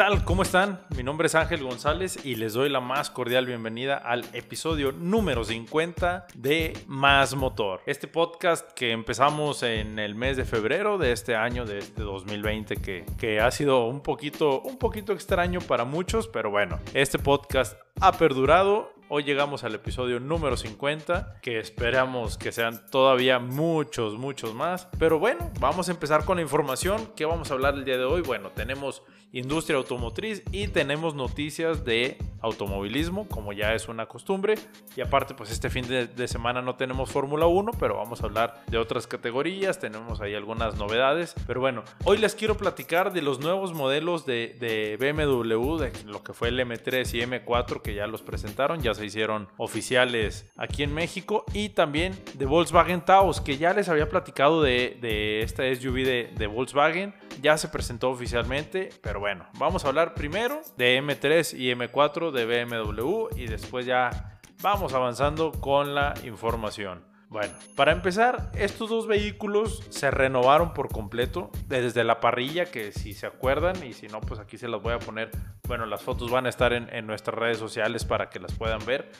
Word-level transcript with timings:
¿Qué 0.00 0.06
tal? 0.06 0.24
¿Cómo 0.24 0.44
están? 0.44 0.80
Mi 0.96 1.02
nombre 1.02 1.26
es 1.26 1.34
Ángel 1.34 1.62
González 1.62 2.24
y 2.24 2.36
les 2.36 2.54
doy 2.54 2.70
la 2.70 2.80
más 2.80 3.10
cordial 3.10 3.44
bienvenida 3.44 3.98
al 3.98 4.24
episodio 4.32 4.92
número 4.92 5.44
50 5.44 6.26
de 6.36 6.72
Más 6.86 7.34
Motor. 7.34 7.82
Este 7.84 8.08
podcast 8.08 8.72
que 8.72 8.92
empezamos 8.92 9.62
en 9.62 9.98
el 9.98 10.14
mes 10.14 10.38
de 10.38 10.46
febrero 10.46 10.96
de 10.96 11.12
este 11.12 11.36
año, 11.36 11.66
de 11.66 11.80
este 11.80 12.00
2020, 12.00 12.76
que, 12.76 13.04
que 13.18 13.40
ha 13.40 13.50
sido 13.50 13.88
un 13.88 14.00
poquito, 14.00 14.62
un 14.62 14.78
poquito 14.78 15.12
extraño 15.12 15.60
para 15.60 15.84
muchos, 15.84 16.28
pero 16.28 16.50
bueno, 16.50 16.78
este 16.94 17.18
podcast 17.18 17.78
ha 18.00 18.12
perdurado 18.12 18.94
Hoy 19.12 19.24
llegamos 19.24 19.64
al 19.64 19.74
episodio 19.74 20.20
número 20.20 20.56
50, 20.56 21.40
que 21.42 21.58
esperamos 21.58 22.38
que 22.38 22.52
sean 22.52 22.80
todavía 22.92 23.40
muchos, 23.40 24.16
muchos 24.16 24.54
más. 24.54 24.86
Pero 25.00 25.18
bueno, 25.18 25.50
vamos 25.58 25.88
a 25.88 25.90
empezar 25.90 26.24
con 26.24 26.36
la 26.36 26.42
información. 26.42 27.10
¿Qué 27.16 27.24
vamos 27.24 27.50
a 27.50 27.54
hablar 27.54 27.74
el 27.74 27.84
día 27.84 27.98
de 27.98 28.04
hoy? 28.04 28.20
Bueno, 28.22 28.50
tenemos 28.50 29.02
industria 29.32 29.78
automotriz 29.78 30.42
y 30.52 30.68
tenemos 30.68 31.14
noticias 31.14 31.84
de 31.84 32.18
automovilismo, 32.40 33.28
como 33.28 33.52
ya 33.52 33.74
es 33.74 33.88
una 33.88 34.06
costumbre. 34.06 34.54
Y 34.96 35.00
aparte, 35.00 35.34
pues 35.34 35.50
este 35.50 35.70
fin 35.70 35.86
de, 35.88 36.28
semana 36.28 36.62
no 36.62 36.76
tenemos 36.76 37.10
Fórmula 37.10 37.46
1, 37.46 37.72
pero 37.78 37.96
vamos 37.96 38.22
a 38.22 38.26
hablar 38.26 38.62
de 38.68 38.78
otras 38.78 39.06
categorías, 39.06 39.78
tenemos 39.78 40.20
ahí 40.20 40.34
algunas 40.34 40.76
novedades. 40.76 41.34
Pero 41.46 41.60
bueno, 41.60 41.82
hoy 42.04 42.18
les 42.18 42.34
quiero 42.34 42.56
platicar 42.56 43.12
de 43.12 43.22
los 43.22 43.40
nuevos 43.40 43.74
modelos 43.74 44.24
de, 44.24 44.56
de 44.60 44.96
BMW, 44.96 45.76
de 45.78 45.92
lo 46.06 46.22
que 46.22 46.32
fue 46.32 46.48
el 46.48 46.60
M3 46.60 47.14
y 47.14 47.20
M4, 47.22 47.82
que 47.82 47.94
ya 47.94 48.06
los 48.06 48.22
presentaron, 48.22 48.80
ya 48.80 48.94
se 49.00 49.06
hicieron 49.06 49.48
oficiales 49.56 50.46
aquí 50.56 50.82
en 50.82 50.94
México. 50.94 51.44
Y 51.52 51.70
también 51.70 52.16
de 52.34 52.46
Volkswagen 52.46 53.04
Taos, 53.04 53.40
que 53.40 53.58
ya 53.58 53.72
les 53.72 53.88
había 53.88 54.08
platicado 54.08 54.62
de, 54.62 54.98
de 55.00 55.42
esta 55.42 55.62
SUV 55.74 56.04
de, 56.04 56.32
de 56.36 56.46
Volkswagen. 56.46 57.14
Ya 57.40 57.56
se 57.58 57.68
presentó 57.68 58.10
oficialmente, 58.10 58.90
pero 59.02 59.20
bueno, 59.20 59.46
vamos 59.58 59.84
a 59.84 59.88
hablar 59.88 60.14
primero 60.14 60.60
de 60.76 61.02
M3 61.02 61.58
y 61.58 61.72
M4 61.74 62.30
de 62.30 62.64
BMW 62.64 63.28
y 63.36 63.46
después 63.46 63.86
ya 63.86 64.38
vamos 64.62 64.92
avanzando 64.92 65.52
con 65.52 65.94
la 65.94 66.14
información. 66.24 67.09
Bueno, 67.30 67.54
para 67.76 67.92
empezar, 67.92 68.50
estos 68.56 68.90
dos 68.90 69.06
vehículos 69.06 69.84
se 69.90 70.10
renovaron 70.10 70.74
por 70.74 70.88
completo 70.88 71.52
desde 71.68 72.02
la 72.02 72.18
parrilla, 72.18 72.64
que 72.64 72.90
si 72.90 73.14
se 73.14 73.24
acuerdan 73.24 73.86
y 73.86 73.92
si 73.92 74.08
no, 74.08 74.20
pues 74.20 74.40
aquí 74.40 74.58
se 74.58 74.66
las 74.66 74.82
voy 74.82 74.94
a 74.94 74.98
poner. 74.98 75.30
Bueno, 75.68 75.86
las 75.86 76.02
fotos 76.02 76.28
van 76.28 76.46
a 76.46 76.48
estar 76.48 76.72
en, 76.72 76.92
en 76.92 77.06
nuestras 77.06 77.38
redes 77.38 77.58
sociales 77.58 78.04
para 78.04 78.30
que 78.30 78.40
las 78.40 78.52
puedan 78.54 78.84
ver. 78.84 79.12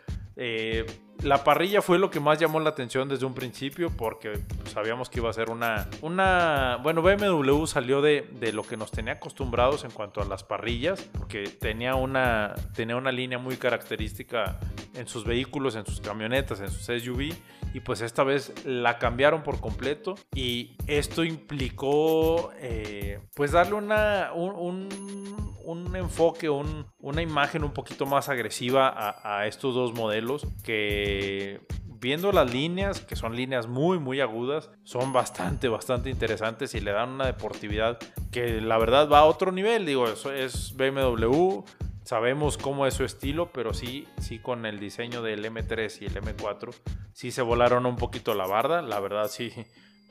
Eh, 0.43 0.87
la 1.23 1.45
parrilla 1.45 1.83
fue 1.83 1.99
lo 1.99 2.11
que 2.11 2.19
más 2.19 2.39
llamó 2.39 2.61
la 2.61 2.71
atención 2.71 3.11
desde 3.11 3.27
un 3.27 3.35
principio 3.35 3.91
porque 3.91 4.41
sabíamos 4.65 5.11
que 5.11 5.19
iba 5.19 5.29
a 5.29 5.35
ser 5.35 5.51
una... 5.51 5.87
una 6.01 6.79
bueno, 6.83 7.03
BMW 7.03 7.67
salió 7.67 8.01
de, 8.01 8.27
de, 8.41 8.51
lo 8.55 8.63
que 8.63 8.79
nos 8.79 8.91
tenía 8.91 9.13
acostumbrados 9.13 9.85
en 9.85 9.91
cuanto 9.91 10.23
a 10.23 10.25
las 10.25 10.43
parrillas 10.43 11.03
porque 11.19 11.45
tenía 11.45 11.95
una, 11.95 12.55
tenía 12.75 12.97
una 12.97 13.13
línea 13.13 13.37
muy 13.39 13.59
característica 13.59 14.59
en 14.95 15.07
sus 15.07 15.25
vehículos, 15.25 15.77
en 15.77 15.85
sus 15.85 16.01
camionetas, 16.01 16.61
en 16.61 16.71
sus 16.71 16.87
SUV 16.87 17.35
y 17.75 17.81
pues 17.81 18.01
esta 18.01 18.25
vez 18.25 18.55
la 18.65 18.99
cambiaron 18.99 19.43
por 19.43 19.61
completo 19.61 20.15
y 20.35 20.75
esto 20.87 21.23
implicó 21.23 22.51
eh, 22.57 23.21
pues 23.35 23.53
darle 23.53 23.75
una, 23.75 24.31
un, 24.35 24.55
un, 24.55 25.50
enfoque, 25.95 26.49
un, 26.49 26.87
una 26.99 27.23
imagen 27.23 27.65
un 27.65 27.73
poquito 27.73 28.07
más 28.07 28.29
agresiva 28.29 28.89
a, 28.89 29.41
a 29.41 29.47
estos 29.47 29.75
dos 29.75 29.95
modelos 29.95 30.47
que 30.65 31.61
viendo 32.01 32.33
las 32.33 32.53
líneas, 32.53 33.01
que 33.01 33.15
son 33.15 33.37
líneas 33.37 33.67
muy, 33.67 33.99
muy 33.99 34.21
agudas, 34.21 34.71
son 34.85 35.13
bastante, 35.13 35.69
bastante 35.69 36.11
interesantes 36.11 36.75
y 36.75 36.81
le 36.81 36.93
dan 36.93 37.11
una 37.11 37.27
deportividad 37.27 37.99
que 38.33 38.61
la 38.61 38.79
verdad 38.79 39.09
va 39.09 39.21
a 39.21 39.25
otro 39.25 39.53
nivel. 39.53 39.87
Digo, 39.87 40.09
eso 40.09 40.33
es 40.33 40.75
BMW, 40.77 41.63
sabemos 42.05 42.57
cómo 42.57 42.87
es 42.87 42.95
su 42.95 43.05
estilo, 43.05 43.53
pero 43.53 43.75
sí, 43.75 44.09
sí 44.19 44.39
con 44.39 44.65
el 44.67 44.81
diseño 44.81 45.23
del 45.23 45.45
M3 45.45 46.03
y 46.03 46.07
el 46.07 46.15
M4, 46.15 46.75
sí 47.13 47.31
se 47.31 47.43
volaron 47.43 47.87
un 47.87 47.97
poquito 47.97 48.35
la 48.35 48.47
barda, 48.47 48.83
la 48.83 48.99
verdad 49.01 49.29
sí, 49.29 49.53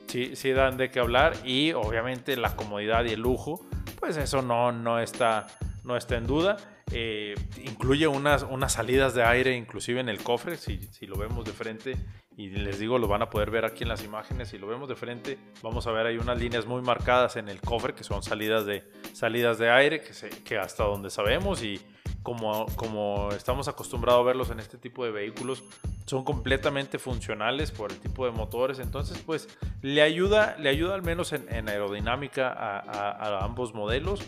sí, 0.06 0.36
sí 0.36 0.52
dan 0.52 0.76
de 0.76 0.90
qué 0.90 1.00
hablar 1.00 1.34
y 1.44 1.72
obviamente 1.72 2.36
la 2.36 2.54
comodidad 2.54 3.04
y 3.04 3.10
el 3.10 3.20
lujo, 3.20 3.66
pues 4.00 4.16
eso 4.16 4.42
no, 4.42 4.72
no, 4.72 4.98
está, 4.98 5.46
no 5.84 5.96
está 5.96 6.16
en 6.16 6.26
duda. 6.26 6.56
Eh, 6.92 7.34
incluye 7.64 8.08
unas, 8.08 8.42
unas 8.42 8.72
salidas 8.72 9.14
de 9.14 9.22
aire 9.22 9.56
inclusive 9.56 10.00
en 10.00 10.08
el 10.08 10.20
cofre, 10.22 10.56
si, 10.56 10.78
si, 10.90 11.06
lo 11.06 11.16
vemos 11.16 11.44
de 11.44 11.52
frente 11.52 11.96
y 12.36 12.48
les 12.48 12.80
digo, 12.80 12.98
lo 12.98 13.06
van 13.06 13.22
a 13.22 13.30
poder 13.30 13.52
ver 13.52 13.64
aquí 13.64 13.84
en 13.84 13.88
las 13.88 14.02
imágenes, 14.02 14.48
si 14.48 14.58
lo 14.58 14.66
vemos 14.66 14.88
de 14.88 14.96
frente 14.96 15.38
vamos 15.62 15.86
a 15.86 15.92
ver 15.92 16.06
hay 16.06 16.16
unas 16.16 16.40
líneas 16.40 16.66
muy 16.66 16.82
marcadas 16.82 17.36
en 17.36 17.48
el 17.48 17.60
cofre 17.60 17.94
que 17.94 18.02
son 18.02 18.24
salidas 18.24 18.66
de, 18.66 18.82
salidas 19.12 19.58
de 19.58 19.70
aire 19.70 20.00
que, 20.00 20.12
que 20.42 20.58
hasta 20.58 20.82
donde 20.82 21.10
sabemos 21.10 21.62
y 21.62 21.80
como, 22.24 22.66
como 22.76 23.30
estamos 23.32 23.68
acostumbrados 23.68 24.22
a 24.22 24.24
verlos 24.24 24.50
en 24.50 24.60
este 24.60 24.76
tipo 24.76 25.04
de 25.04 25.12
vehículos 25.12 25.62
son 26.10 26.24
completamente 26.24 26.98
funcionales 26.98 27.70
por 27.70 27.92
el 27.92 27.98
tipo 27.98 28.26
de 28.26 28.32
motores 28.32 28.78
entonces 28.78 29.18
pues 29.24 29.48
le 29.80 30.02
ayuda, 30.02 30.56
le 30.58 30.68
ayuda 30.68 30.94
al 30.94 31.02
menos 31.02 31.32
en, 31.32 31.68
aerodinámica 31.68 32.52
a 32.52 33.44
ambos 33.44 33.74
modelos 33.74 34.20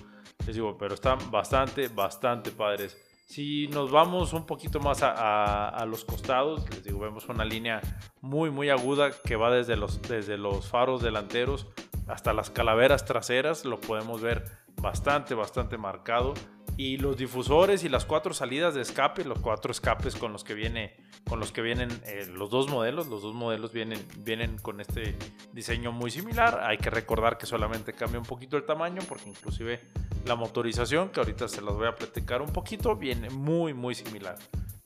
les 0.46 0.56
digo, 0.56 0.76
pero 0.76 0.94
están 0.94 1.18
bastante, 1.30 1.88
bastante 1.88 2.50
padres. 2.50 2.96
Si 3.26 3.68
nos 3.68 3.90
vamos 3.90 4.32
un 4.32 4.44
poquito 4.44 4.80
más 4.80 5.02
a, 5.02 5.68
a, 5.68 5.86
los 5.86 6.04
costados, 6.04 6.68
les 6.70 6.84
digo, 6.84 6.98
vemos 6.98 7.28
una 7.28 7.44
línea 7.44 7.80
muy, 8.20 8.50
muy 8.50 8.68
aguda 8.68 9.10
que 9.24 9.36
va 9.36 9.50
desde 9.50 9.76
los, 9.76 10.02
desde 10.02 10.36
los 10.36 10.68
faros 10.68 11.00
delanteros 11.02 11.66
hasta 12.08 12.32
las 12.32 12.50
calaveras 12.50 13.04
traseras. 13.04 13.64
Lo 13.64 13.80
podemos 13.80 14.20
ver 14.20 14.44
bastante, 14.82 15.34
bastante 15.34 15.78
marcado 15.78 16.34
y 16.76 16.96
los 16.96 17.16
difusores 17.16 17.84
y 17.84 17.88
las 17.88 18.04
cuatro 18.04 18.32
salidas 18.34 18.74
de 18.74 18.80
escape, 18.80 19.24
los 19.24 19.38
cuatro 19.38 19.70
escapes 19.70 20.16
con 20.16 20.32
los 20.32 20.42
que 20.42 20.54
viene, 20.54 20.96
con 21.28 21.38
los 21.38 21.52
que 21.52 21.62
vienen 21.62 21.90
eh, 22.06 22.26
los 22.32 22.50
dos 22.50 22.68
modelos, 22.68 23.08
los 23.08 23.22
dos 23.22 23.34
modelos 23.34 23.72
vienen, 23.72 24.04
vienen 24.18 24.58
con 24.58 24.80
este 24.80 25.16
diseño 25.52 25.92
muy 25.92 26.10
similar. 26.10 26.60
Hay 26.64 26.78
que 26.78 26.90
recordar 26.90 27.38
que 27.38 27.46
solamente 27.46 27.92
cambia 27.92 28.18
un 28.18 28.26
poquito 28.26 28.56
el 28.56 28.64
tamaño, 28.64 29.02
porque 29.08 29.28
inclusive 29.28 29.80
la 30.26 30.34
motorización, 30.34 31.10
que 31.10 31.20
ahorita 31.20 31.46
se 31.46 31.60
las 31.60 31.74
voy 31.74 31.86
a 31.86 31.94
platicar 31.94 32.42
un 32.42 32.52
poquito, 32.52 32.96
viene 32.96 33.28
muy 33.30 33.74
muy 33.74 33.94
similar. 33.94 34.36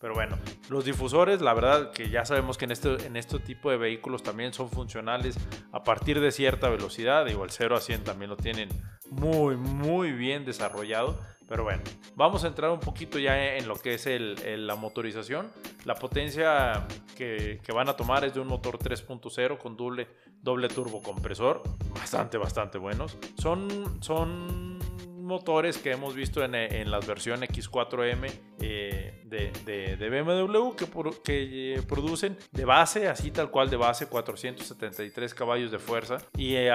Pero 0.07 0.15
bueno, 0.15 0.39
los 0.69 0.85
difusores, 0.85 1.41
la 1.41 1.53
verdad 1.53 1.91
que 1.91 2.11
ya 2.11 2.25
sabemos 2.25 2.57
que 2.57 2.67
en 2.67 2.71
este, 2.71 3.07
en 3.09 3.17
este 3.17 3.41
tipo 3.41 3.73
de 3.73 3.77
vehículos 3.77 4.23
también 4.23 4.53
son 4.53 4.71
funcionales 4.71 5.37
a 5.73 5.83
partir 5.83 6.21
de 6.21 6.31
cierta 6.31 6.69
velocidad. 6.69 7.27
Digo, 7.27 7.43
el 7.43 7.51
0 7.51 7.75
a 7.75 7.81
100 7.81 8.05
también 8.05 8.31
lo 8.31 8.37
tienen 8.37 8.69
muy, 9.11 9.57
muy 9.57 10.13
bien 10.13 10.45
desarrollado. 10.45 11.19
Pero 11.49 11.65
bueno, 11.65 11.83
vamos 12.15 12.45
a 12.45 12.47
entrar 12.47 12.71
un 12.71 12.79
poquito 12.79 13.19
ya 13.19 13.57
en 13.57 13.67
lo 13.67 13.75
que 13.75 13.95
es 13.95 14.07
el, 14.07 14.37
la 14.69 14.77
motorización. 14.77 15.51
La 15.85 15.97
potencia 15.97 16.87
que, 17.17 17.61
que, 17.65 17.73
van 17.73 17.89
a 17.89 17.97
tomar 17.97 18.25
es 18.25 18.33
de 18.33 18.39
un 18.39 18.47
motor 18.47 18.79
3.0 18.79 19.59
con 19.59 19.77
doble, 19.77 20.07
doble 20.41 20.69
turbocompresor. 20.69 21.65
Bastante, 21.93 22.39
bastante 22.39 22.79
buenos. 22.79 23.19
Son, 23.39 24.01
son 24.01 24.79
motores 25.27 25.79
que 25.79 25.93
hemos 25.93 26.15
visto 26.15 26.43
en, 26.43 26.55
en 26.55 26.91
las 26.91 27.07
versiones 27.07 27.51
X4M 27.51 28.33
eh, 28.61 29.23
de, 29.25 29.53
de, 29.65 29.97
de, 29.97 30.23
BMW 30.23 30.75
que, 30.75 30.87
que 31.23 31.75
eh, 31.75 31.83
producen 31.83 32.39
de 32.53 32.65
base, 32.65 33.09
así 33.09 33.31
tal 33.31 33.51
cual 33.51 33.69
de 33.69 33.77
base, 33.77 34.07
473 34.07 35.35
caballos 35.35 35.71
de 35.71 35.79
fuerza 35.79 36.19
y 36.37 36.55
eh, 36.55 36.71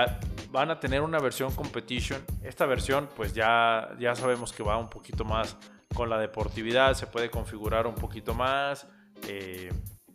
van 0.51 0.69
a 0.69 0.79
tener 0.79 1.01
una 1.01 1.19
versión 1.19 1.53
Competition. 1.55 2.21
Esta 2.43 2.65
versión 2.65 3.09
pues 3.15 3.33
ya, 3.33 3.95
ya 3.99 4.15
sabemos 4.15 4.53
que 4.53 4.63
va 4.63 4.77
un 4.77 4.89
poquito 4.89 5.25
más 5.25 5.57
con 5.93 6.09
la 6.09 6.19
deportividad, 6.19 6.93
se 6.93 7.07
puede 7.07 7.29
configurar 7.29 7.87
un 7.87 7.95
poquito 7.95 8.33
más. 8.33 8.87
Eh, 9.27 9.69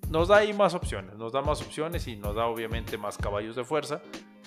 nos 0.09 0.29
da 0.29 0.37
ahí 0.37 0.53
más 0.53 0.75
opciones, 0.75 1.17
nos 1.17 1.33
da 1.33 1.43
más 1.43 1.61
opciones 1.61 2.07
y 2.07 2.17
nos 2.17 2.37
da 2.37 2.47
obviamente 2.47 2.97
más 2.99 3.19
caballos 3.19 3.57
de 3.57 3.65
fuerza. 3.65 4.01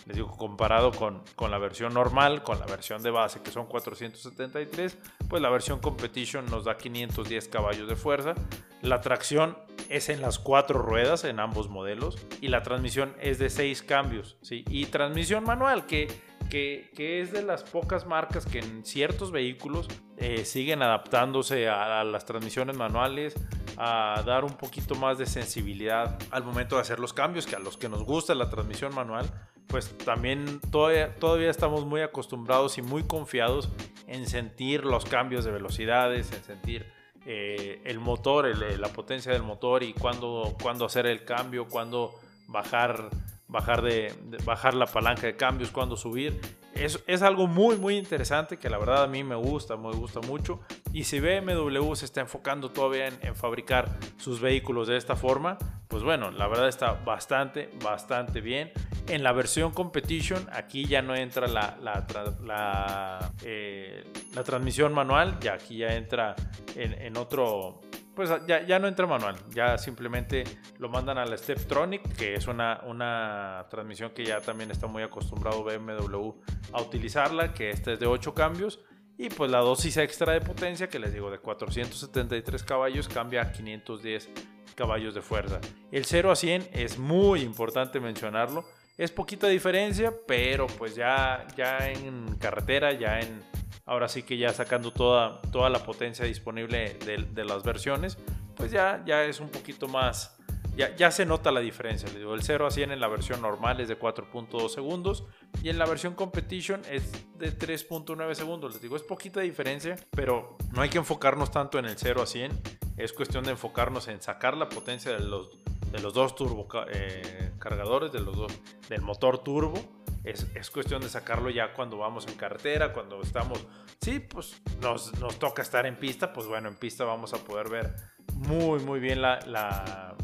Les 0.09 0.15
digo, 0.15 0.35
comparado 0.35 0.89
con, 0.91 1.21
con, 1.35 1.51
la 1.51 1.59
versión 1.59 1.93
normal, 1.93 2.41
con 2.41 2.59
la 2.59 2.65
versión 2.65 3.03
de 3.03 3.11
base 3.11 3.43
que 3.43 3.51
son 3.51 3.67
473, 3.67 4.97
pues 5.29 5.39
la 5.39 5.51
versión 5.51 5.77
Competition 5.77 6.47
nos 6.47 6.65
da 6.65 6.77
510 6.77 7.47
caballos 7.47 7.87
de 7.87 7.95
fuerza. 7.95 8.33
La 8.81 9.01
tracción 9.01 9.55
es 9.87 10.09
en 10.09 10.19
las 10.23 10.39
cuatro 10.39 10.81
ruedas 10.81 11.25
en 11.25 11.39
ambos 11.39 11.69
modelos 11.69 12.17
y 12.41 12.47
la 12.47 12.63
transmisión 12.63 13.13
es 13.21 13.37
de 13.37 13.51
seis 13.51 13.83
cambios, 13.83 14.35
¿sí? 14.41 14.65
Y 14.67 14.87
transmisión 14.87 15.43
manual 15.43 15.85
que, 15.85 16.07
que, 16.49 16.89
que 16.95 17.21
es 17.21 17.31
de 17.31 17.43
las 17.43 17.61
pocas 17.61 18.07
marcas 18.07 18.47
que 18.47 18.57
en 18.57 18.83
ciertos 18.83 19.31
vehículos 19.31 19.87
eh, 20.17 20.43
siguen 20.43 20.81
adaptándose 20.81 21.69
a, 21.69 21.99
a 21.99 22.03
las 22.03 22.25
transmisiones 22.25 22.75
manuales, 22.75 23.35
a 23.77 24.23
dar 24.25 24.43
un 24.43 24.57
poquito 24.57 24.95
más 24.95 25.19
de 25.19 25.27
sensibilidad 25.27 26.17
al 26.31 26.43
momento 26.43 26.77
de 26.77 26.81
hacer 26.81 26.99
los 26.99 27.13
cambios, 27.13 27.45
que 27.45 27.55
a 27.55 27.59
los 27.59 27.77
que 27.77 27.89
nos 27.89 28.03
gusta 28.03 28.33
la 28.33 28.49
transmisión 28.49 28.95
manual, 28.95 29.29
pues 29.69 29.95
también 29.99 30.59
todavía, 30.71 31.49
estamos 31.49 31.85
muy 31.85 32.01
acostumbrados 32.01 32.77
y 32.77 32.81
muy 32.81 33.03
confiados 33.03 33.69
en 34.07 34.27
sentir 34.27 34.83
los 34.83 35.05
cambios 35.05 35.45
de 35.45 35.51
velocidades, 35.51 36.31
en 36.33 36.43
sentir 36.43 36.91
eh, 37.25 37.81
el 37.85 37.99
motor, 37.99 38.47
el, 38.47 38.81
la 38.81 38.89
potencia 38.89 39.31
del 39.31 39.43
motor 39.43 39.83
y 39.83 39.93
cuándo, 39.93 40.55
cuándo 40.61 40.85
hacer 40.85 41.05
el 41.05 41.23
cambio, 41.23 41.67
cuándo 41.67 42.15
bajar 42.47 43.09
bajar, 43.49 43.81
de, 43.81 44.13
bajar 44.45 44.73
la 44.73 44.85
palanca 44.85 45.23
de 45.27 45.35
cambios, 45.35 45.71
cuándo 45.71 45.97
subir. 45.97 46.39
es, 46.73 47.03
es, 47.07 47.21
algo 47.21 47.47
muy, 47.47 47.75
muy 47.75 47.97
interesante 47.97 48.57
que 48.57 48.69
la 48.69 48.77
verdad 48.77 49.03
a 49.03 49.07
mí 49.07 49.23
me 49.23 49.35
gusta, 49.35 49.75
me 49.75 49.91
gusta 49.91 50.21
mucho. 50.21 50.61
Y 50.93 51.03
si 51.03 51.19
BMW 51.19 51.93
se 51.95 52.05
está 52.05 52.21
enfocando 52.21 52.69
todavía 52.69 53.07
en, 53.07 53.35
fabricar 53.35 53.89
sus 54.17 54.39
vehículos 54.39 54.87
de 54.87 54.95
esta 54.95 55.15
forma, 55.15 55.57
pues 55.87 56.03
bueno, 56.03 56.31
la 56.31 56.47
verdad 56.47 56.69
está 56.69 56.93
bastante, 56.93 57.69
bastante 57.83 58.39
bien. 58.39 58.71
En 59.09 59.23
la 59.23 59.31
versión 59.33 59.71
Competition, 59.71 60.47
aquí 60.51 60.85
ya 60.85 61.01
no 61.01 61.15
entra 61.15 61.47
la, 61.47 61.77
la, 61.81 63.31
eh, 63.43 64.03
transmisión 64.45 64.93
manual, 64.93 65.39
ya 65.39 65.53
aquí 65.53 65.77
ya 65.77 65.95
entra 65.95 66.35
en, 66.75 66.93
en 66.93 67.17
otro 67.17 67.81
pues 68.19 68.29
ya, 68.47 68.65
ya, 68.65 68.79
no 68.79 68.89
entra 68.89 69.07
manual, 69.07 69.37
ya 69.55 69.77
simplemente 69.77 70.43
lo 70.77 70.89
mandan 70.89 71.17
a 71.17 71.25
la 71.25 71.37
Steptronic, 71.37 72.17
que 72.17 72.33
es 72.33 72.47
una, 72.47 72.81
una 72.85 73.65
transmisión 73.69 74.11
que 74.11 74.25
ya 74.25 74.41
también 74.41 74.71
está 74.71 74.87
muy 74.87 75.03
acostumbrado 75.03 75.63
BMW 75.63 76.33
a 76.73 76.81
utilizarla, 76.81 77.53
que 77.53 77.69
esta 77.69 77.93
es 77.93 77.99
de 78.01 78.07
8 78.07 78.33
cambios. 78.33 78.81
Y 79.17 79.29
pues 79.29 79.49
la 79.49 79.59
dosis 79.59 79.95
extra 79.95 80.33
de 80.33 80.41
potencia, 80.41 80.89
que 80.89 80.99
les 80.99 81.13
digo, 81.13 81.31
de 81.31 81.39
473 81.39 82.61
caballos 82.63 83.07
cambia 83.07 83.41
a 83.41 83.51
510 83.53 84.29
caballos 84.75 85.13
de 85.13 85.21
fuerza. 85.21 85.61
El 85.89 86.03
0 86.03 86.31
a 86.31 86.35
100 86.35 86.71
es 86.73 86.97
muy 86.97 87.39
importante 87.39 88.01
mencionarlo. 88.01 88.65
Es 88.99 89.11
poquita 89.11 89.47
diferencia, 89.47 90.13
pero 90.27 90.67
pues 90.67 90.93
ya, 90.93 91.47
ya 91.55 91.89
en 91.89 92.35
carretera, 92.35 92.91
ya 92.91 93.21
en, 93.21 93.41
ahora 93.85 94.09
sí 94.09 94.23
que 94.23 94.37
ya 94.37 94.51
sacando 94.51 94.91
toda, 94.91 95.41
toda 95.53 95.69
la 95.69 95.85
potencia 95.85 96.25
disponible 96.25 96.99
de, 97.05 97.45
las 97.45 97.63
versiones, 97.63 98.17
pues 98.57 98.71
ya, 98.71 99.01
ya 99.05 99.23
es 99.23 99.39
un 99.39 99.47
poquito 99.47 99.87
más, 99.87 100.37
ya, 100.75 100.93
ya 100.97 101.11
se 101.11 101.25
nota 101.25 101.49
la 101.49 101.61
diferencia. 101.61 102.09
Le 102.09 102.19
digo, 102.19 102.33
el 102.33 102.43
0 102.43 102.67
a 102.67 102.71
100 102.71 102.91
en 102.91 102.99
la 102.99 103.07
versión 103.07 103.41
normal 103.41 103.79
es 103.79 103.87
de 103.87 103.97
4.2 103.97 104.67
segundos 104.67 105.23
y 105.63 105.69
en 105.69 105.79
la 105.79 105.85
versión 105.85 106.13
Competition 106.13 106.81
es 106.91 107.09
de 107.37 107.57
3.9 107.57 108.33
segundos. 108.33 108.73
Les 108.73 108.81
digo, 108.81 108.97
es 108.97 109.03
poquita 109.03 109.39
diferencia, 109.39 109.95
pero 110.11 110.57
no 110.73 110.81
hay 110.81 110.89
que 110.89 110.97
enfocarnos 110.97 111.51
tanto 111.51 111.79
en 111.79 111.85
el 111.85 111.97
0 111.97 112.21
a 112.21 112.25
100. 112.25 112.51
Es 112.97 113.13
cuestión 113.13 113.45
de 113.45 113.51
enfocarnos 113.51 114.09
en 114.09 114.21
sacar 114.21 114.57
la 114.57 114.67
potencia 114.67 115.13
de 115.13 115.21
los, 115.21 115.51
de 115.91 115.99
los 115.99 116.13
dos 116.13 116.35
turbo 116.35 116.67
eh, 116.91 117.51
cargadores, 117.59 118.11
de 118.11 118.19
los 118.19 118.35
dos, 118.35 118.51
del 118.89 119.01
motor 119.01 119.39
turbo 119.39 119.99
es, 120.23 120.69
cuestión 120.69 121.01
de 121.01 121.09
sacarlo 121.09 121.49
ya 121.49 121.73
cuando 121.73 121.97
vamos 121.97 122.27
en 122.27 122.35
carretera, 122.35 122.93
cuando 122.93 123.21
estamos, 123.21 123.65
sí, 124.01 124.19
pues 124.19 124.61
nos, 124.81 125.11
toca 125.39 125.61
estar 125.61 125.85
en 125.85 125.95
pista, 125.95 126.33
pues 126.33 126.47
bueno, 126.47 126.67
en 126.69 126.75
pista 126.75 127.03
vamos 127.05 127.33
a 127.33 127.37
poder 127.37 127.69
ver 127.69 127.95
muy, 128.33 128.79
muy 128.79 128.99
bien 128.99 129.21
la, 129.21 129.39
la, 129.45 130.15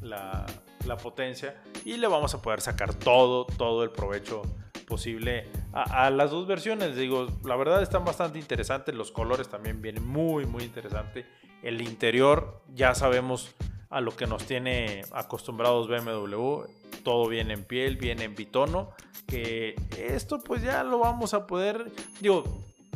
la, 0.00 0.96
potencia 0.96 1.60
y 1.84 1.96
le 1.96 2.06
vamos 2.06 2.34
a 2.34 2.42
poder 2.42 2.60
sacar 2.60 2.94
todo, 2.94 3.46
todo 3.46 3.82
el 3.84 3.90
provecho 3.90 4.42
posible 4.86 5.48
a, 5.72 6.06
a, 6.06 6.10
las 6.10 6.30
dos 6.30 6.46
versiones. 6.46 6.96
Digo, 6.96 7.26
la 7.44 7.56
verdad 7.56 7.82
están 7.82 8.04
bastante 8.04 8.38
interesantes, 8.38 8.94
los 8.94 9.10
colores 9.10 9.48
también 9.48 9.80
vienen 9.80 10.06
muy, 10.06 10.46
muy 10.46 10.64
interesante. 10.64 11.26
El 11.62 11.80
interior 11.80 12.62
ya 12.74 12.94
sabemos 12.94 13.54
a 13.94 14.00
lo 14.00 14.16
que 14.16 14.26
nos 14.26 14.44
tiene 14.44 15.02
acostumbrados 15.12 15.86
BMW. 15.86 16.64
Todo 17.04 17.28
viene 17.28 17.54
en 17.54 17.64
piel, 17.64 17.96
viene 17.96 18.24
en 18.24 18.34
bitono. 18.34 18.90
Que 19.26 19.76
esto 19.96 20.42
pues 20.42 20.62
ya 20.62 20.82
lo 20.82 20.98
vamos 20.98 21.32
a 21.32 21.46
poder, 21.46 21.92
digo, 22.20 22.44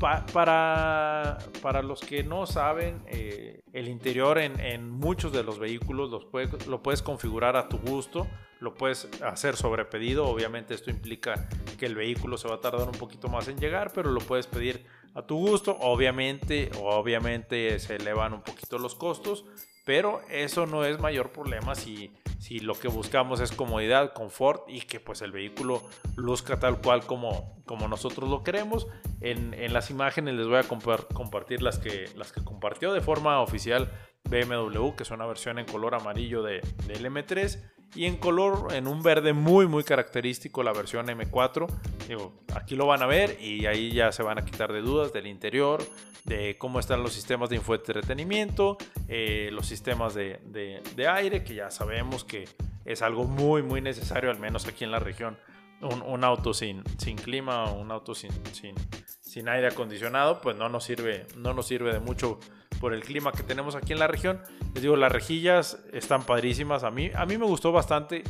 para, 0.01 1.39
para 1.63 1.83
los 1.83 2.01
que 2.01 2.25
no 2.25 2.47
saben, 2.47 3.01
eh, 3.07 3.61
el 3.73 3.89
interior 3.89 4.39
en, 4.39 4.91
muchos 4.91 5.33
de 5.33 5.43
los 5.45 5.59
vehículos 5.59 6.11
los 6.11 6.27
lo 6.67 6.83
puedes 6.83 7.03
configurar 7.03 7.57
a 7.57 7.69
tu 7.69 7.79
gusto, 7.79 8.27
lo 8.59 8.75
puedes 8.75 9.09
hacer 9.23 9.57
sobre 9.57 9.85
pedido. 9.85 10.27
Obviamente 10.27 10.75
esto 10.75 10.91
implica 10.91 11.49
que 11.79 11.87
el 11.87 11.95
vehículo 11.95 12.39
se 12.39 12.49
va 12.49 12.57
a 12.57 12.61
tardar 12.61 12.89
un 12.89 12.99
poquito 12.99 13.29
más 13.29 13.47
en 13.47 13.59
llegar, 13.59 13.93
pero 13.95 14.11
lo 14.11 14.21
puedes 14.21 14.49
pedir 14.49 14.85
a 15.15 15.23
tu 15.23 15.37
gusto. 15.37 15.77
Obviamente, 15.81 16.71
obviamente 16.83 17.79
se 17.79 17.97
elevan 17.97 18.33
un 18.33 18.43
poquito 18.43 18.79
los 18.79 18.95
costos, 18.95 19.45
pero 19.89 20.21
eso 20.29 20.67
no 20.67 20.85
es 20.85 21.01
mayor 21.01 21.31
problema 21.31 21.75
si, 21.75 22.13
si 22.39 22.61
lo 22.61 22.75
que 22.75 22.89
buscamos 22.89 23.41
es 23.41 23.53
comodidad, 23.53 24.13
confort 24.13 24.69
y 24.69 24.83
que 24.83 25.01
pues 25.01 25.23
el 25.23 25.33
vehículo 25.33 25.81
luzca 26.15 26.59
tal 26.59 26.83
cual 26.83 27.07
como, 27.07 27.59
como 27.65 27.89
nosotros 27.89 28.29
lo 28.29 28.45
queremos. 28.45 28.87
En, 29.23 29.55
en 29.55 29.73
las 29.73 29.89
imágenes 29.89 30.35
les 30.35 30.47
voy 30.47 30.59
a 30.59 30.65
compartir 30.65 31.63
las 31.63 31.79
que, 31.79 32.05
las 32.17 32.33
que 32.33 32.45
compartió 32.45 32.93
de 32.93 33.01
forma 33.01 33.41
oficial 33.41 33.91
BMW, 34.29 34.91
que 34.95 35.05
es 35.05 35.11
una 35.11 35.25
versión 35.25 35.59
en 35.59 35.65
color 35.65 35.95
amarillo 35.95 36.43
de, 36.43 36.61
del 36.87 37.07
M3 37.07 37.59
y 37.95 38.05
en 38.05 38.17
color, 38.17 38.75
en 38.75 38.87
un 38.87 39.03
verde 39.03 39.33
muy 39.33 39.67
muy 39.67 39.85
característico 39.85 40.63
la 40.63 40.73
versión 40.73 41.07
M4. 41.07 41.67
Digo, 42.07 42.33
aquí 42.55 42.77
lo 42.77 42.87
van 42.87 43.03
a 43.03 43.07
ver 43.07 43.39
y 43.41 43.67
ahí 43.67 43.93
ya 43.93 44.13
se 44.13 44.23
van 44.23 44.39
a 44.39 44.45
quitar 44.45 44.73
de 44.73 44.81
dudas 44.81 45.13
del 45.13 45.27
interior, 45.27 45.83
de 46.25 46.57
cómo 46.59 46.81
están 46.81 47.03
los 47.03 47.13
sistemas 47.13 47.51
de 47.51 47.57
infoentretenimiento, 47.57 48.77
eh, 49.09 49.51
los 49.53 49.67
sistemas 49.67 50.15
de, 50.15 50.41
de, 50.45 51.09
aire, 51.09 51.45
que 51.45 51.55
ya 51.55 51.71
sabemos 51.71 52.25
que 52.25 52.49
es 52.85 53.03
algo 53.03 53.25
muy 53.25 53.63
muy 53.63 53.81
necesario, 53.81 54.31
al 54.31 54.39
menos 54.39 54.67
aquí 54.67 54.85
en 54.85 54.91
la 54.91 54.99
región. 54.99 55.39
Un, 55.81 56.03
un 56.03 56.25
auto 56.25 56.55
sin, 56.55 56.83
sin 56.99 57.17
clima, 57.17 57.71
un 57.71 57.93
auto 57.93 58.13
sin, 58.13 58.33
sin, 58.53 58.75
sin 59.21 59.49
aire 59.49 59.69
acondicionado, 59.69 60.41
pues 60.41 60.57
no 60.57 60.69
nos 60.69 60.83
sirve, 60.83 61.27
no 61.37 61.55
nos 61.55 61.69
sirve 61.69 61.93
de 61.93 62.01
mucho 62.01 62.41
por 62.81 62.95
el 62.95 63.03
clima 63.03 63.33
que 63.33 63.43
tenemos 63.43 63.75
aquí 63.75 63.93
en 63.93 63.99
la 63.99 64.07
región. 64.07 64.41
Les 64.75 64.83
digo, 64.83 64.97
las 64.97 65.13
rejillas 65.13 65.79
están 65.93 66.25
padrísimas. 66.25 66.85
A 66.85 66.91
mí, 66.91 67.11
a 67.15 67.27
mí 67.27 67.39
me 67.39 67.47
gustó 67.47 67.73
bastante 67.73 68.23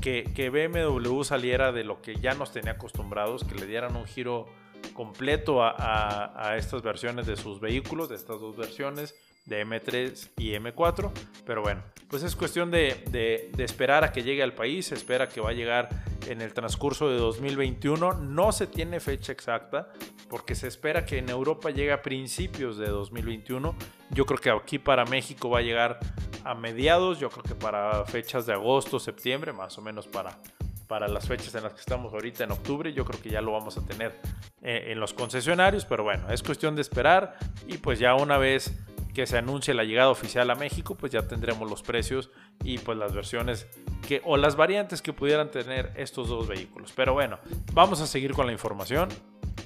que, 0.00 0.24
que 0.34 0.50
BMW 0.50 1.22
saliera 1.22 1.72
de 1.72 1.84
lo 1.84 2.02
que 2.02 2.16
ya 2.16 2.34
nos 2.34 2.52
tenía 2.52 2.72
acostumbrados, 2.72 3.44
que 3.44 3.54
le 3.54 3.66
dieran 3.66 3.96
un 3.96 4.06
giro 4.06 4.46
completo 4.94 5.62
a, 5.62 6.32
a, 6.34 6.56
estas 6.56 6.82
versiones 6.82 7.26
de 7.26 7.36
sus 7.36 7.60
vehículos, 7.60 8.08
de 8.08 8.16
estas 8.16 8.40
dos 8.40 8.56
versiones 8.56 9.14
de 9.46 9.66
M3 9.66 10.30
y 10.38 10.52
M4. 10.52 11.10
Pero 11.44 11.62
bueno, 11.62 11.82
pues 12.08 12.22
es 12.22 12.36
cuestión 12.36 12.70
de, 12.70 13.04
de, 13.10 13.50
de, 13.54 13.64
esperar 13.64 14.04
a 14.04 14.12
que 14.12 14.22
llegue 14.22 14.42
al 14.42 14.54
país. 14.54 14.86
Se 14.86 14.94
espera 14.94 15.28
que 15.28 15.40
va 15.40 15.50
a 15.50 15.54
llegar 15.54 15.88
en 16.28 16.40
el 16.40 16.52
transcurso 16.52 17.08
de 17.08 17.16
2021. 17.16 18.14
No 18.14 18.52
se 18.52 18.66
tiene 18.66 19.00
fecha 19.00 19.32
exacta 19.32 19.92
porque 20.28 20.54
se 20.54 20.68
espera 20.68 21.04
que 21.04 21.18
en 21.18 21.28
Europa 21.28 21.70
llegue 21.70 21.92
a 21.92 22.02
principios 22.02 22.78
de 22.78 22.86
2021. 22.86 23.74
Yo 24.10 24.26
creo 24.26 24.38
que 24.38 24.50
aquí 24.50 24.78
para 24.78 25.04
México 25.04 25.50
va 25.50 25.58
a 25.58 25.62
llegar 25.62 25.98
a 26.44 26.54
mediados. 26.54 27.18
Yo 27.18 27.30
creo 27.30 27.42
que 27.42 27.54
para 27.54 28.04
fechas 28.04 28.46
de 28.46 28.52
agosto, 28.52 28.98
septiembre, 28.98 29.52
más 29.52 29.76
o 29.78 29.82
menos 29.82 30.06
para, 30.06 30.38
para 30.86 31.08
las 31.08 31.26
fechas 31.26 31.54
en 31.54 31.64
las 31.64 31.74
que 31.74 31.80
estamos 31.80 32.12
ahorita 32.12 32.44
en 32.44 32.52
octubre. 32.52 32.92
Yo 32.92 33.04
creo 33.04 33.20
que 33.20 33.30
ya 33.30 33.40
lo 33.40 33.52
vamos 33.52 33.76
a 33.76 33.84
tener 33.84 34.20
eh, 34.62 34.86
en 34.88 35.00
los 35.00 35.12
concesionarios. 35.12 35.84
Pero 35.84 36.04
bueno, 36.04 36.30
es 36.30 36.42
cuestión 36.42 36.74
de 36.76 36.82
esperar. 36.82 37.36
Y 37.66 37.78
pues 37.78 37.98
ya 37.98 38.14
una 38.14 38.38
vez 38.38 38.72
que 39.14 39.26
se 39.26 39.38
anuncie 39.38 39.74
la 39.74 39.84
llegada 39.84 40.10
oficial 40.10 40.50
a 40.50 40.54
México, 40.54 40.94
pues 40.96 41.12
ya 41.12 41.26
tendremos 41.26 41.68
los 41.68 41.82
precios 41.82 42.30
y 42.64 42.78
pues 42.78 42.96
las 42.98 43.12
versiones 43.12 43.66
que 44.06 44.22
o 44.24 44.36
las 44.36 44.56
variantes 44.56 45.02
que 45.02 45.12
pudieran 45.12 45.50
tener 45.50 45.92
estos 45.96 46.28
dos 46.28 46.48
vehículos. 46.48 46.92
Pero 46.94 47.12
bueno, 47.12 47.38
vamos 47.72 48.00
a 48.00 48.06
seguir 48.06 48.32
con 48.32 48.46
la 48.46 48.52
información. 48.52 49.08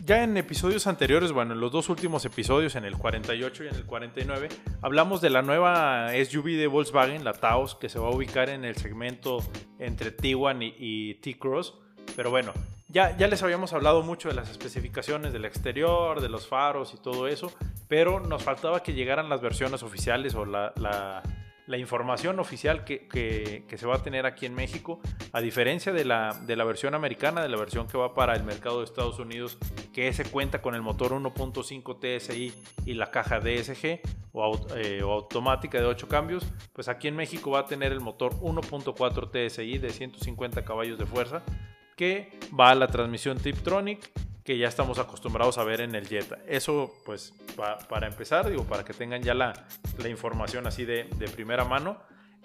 Ya 0.04 0.22
en 0.22 0.36
episodios 0.36 0.86
anteriores, 0.86 1.32
bueno, 1.32 1.54
en 1.54 1.60
los 1.60 1.72
dos 1.72 1.88
últimos 1.88 2.24
episodios, 2.24 2.76
en 2.76 2.84
el 2.84 2.96
48 2.96 3.64
y 3.64 3.68
en 3.68 3.74
el 3.74 3.86
49, 3.86 4.48
hablamos 4.82 5.20
de 5.20 5.30
la 5.30 5.42
nueva 5.42 6.10
SUV 6.12 6.56
de 6.56 6.66
Volkswagen, 6.66 7.24
la 7.24 7.32
Taos, 7.32 7.74
que 7.74 7.88
se 7.88 7.98
va 7.98 8.08
a 8.08 8.10
ubicar 8.10 8.48
en 8.48 8.64
el 8.64 8.76
segmento 8.76 9.38
entre 9.78 10.10
Tiguan 10.12 10.62
y, 10.62 10.74
y 10.78 11.14
T-Cross. 11.14 11.74
Pero 12.16 12.30
bueno, 12.30 12.54
ya, 12.88 13.14
ya 13.18 13.28
les 13.28 13.42
habíamos 13.42 13.74
hablado 13.74 14.02
mucho 14.02 14.30
de 14.30 14.34
las 14.34 14.48
especificaciones 14.48 15.34
del 15.34 15.44
exterior, 15.44 16.22
de 16.22 16.30
los 16.30 16.48
faros 16.48 16.94
y 16.94 16.96
todo 16.96 17.28
eso, 17.28 17.52
pero 17.88 18.20
nos 18.20 18.42
faltaba 18.42 18.82
que 18.82 18.94
llegaran 18.94 19.28
las 19.28 19.42
versiones 19.42 19.82
oficiales 19.82 20.34
o 20.34 20.46
la, 20.46 20.72
la, 20.76 21.76
información 21.76 22.38
oficial 22.38 22.84
que, 22.84 23.06
que, 23.06 23.76
se 23.76 23.86
va 23.86 23.96
a 23.96 24.02
tener 24.02 24.24
aquí 24.24 24.46
en 24.46 24.54
México, 24.54 24.98
a 25.32 25.42
diferencia 25.42 25.92
de 25.92 26.06
la, 26.06 26.32
de 26.46 26.56
la 26.56 26.64
versión 26.64 26.94
americana, 26.94 27.42
de 27.42 27.50
la 27.50 27.58
versión 27.58 27.86
que 27.86 27.98
va 27.98 28.14
para 28.14 28.34
el 28.34 28.44
mercado 28.44 28.78
de 28.78 28.86
Estados 28.86 29.18
Unidos, 29.18 29.58
que 29.92 30.10
se 30.14 30.24
cuenta 30.24 30.62
con 30.62 30.74
el 30.74 30.80
motor 30.80 31.12
1.5 31.12 31.98
TSI 32.00 32.54
y 32.86 32.94
la 32.94 33.10
caja 33.10 33.40
DSG 33.40 34.00
o, 34.32 34.66
eh, 34.74 35.02
o, 35.02 35.12
automática 35.12 35.78
de 35.78 35.84
8 35.84 36.08
cambios, 36.08 36.46
pues 36.72 36.88
aquí 36.88 37.08
en 37.08 37.16
México 37.16 37.50
va 37.50 37.60
a 37.60 37.66
tener 37.66 37.92
el 37.92 38.00
motor 38.00 38.32
1.4 38.40 39.50
TSI 39.50 39.76
de 39.76 39.90
150 39.90 40.64
caballos 40.64 40.98
de 40.98 41.04
fuerza 41.04 41.42
que 41.96 42.38
va 42.58 42.70
a 42.70 42.74
la 42.74 42.86
transmisión 42.86 43.38
Tiptronic 43.38 44.10
que 44.44 44.56
ya 44.56 44.68
estamos 44.68 45.00
acostumbrados 45.00 45.58
a 45.58 45.64
ver 45.64 45.80
en 45.80 45.96
el 45.96 46.06
Jetta. 46.06 46.38
Eso, 46.46 46.94
pues, 47.04 47.34
para 47.88 48.06
empezar, 48.06 48.48
digo, 48.48 48.62
para 48.62 48.84
que 48.84 48.92
tengan 48.92 49.20
ya 49.20 49.34
la, 49.34 49.66
información 50.08 50.68
así 50.68 50.84
de, 50.84 51.08
de, 51.16 51.26
primera 51.26 51.64
mano. 51.64 51.98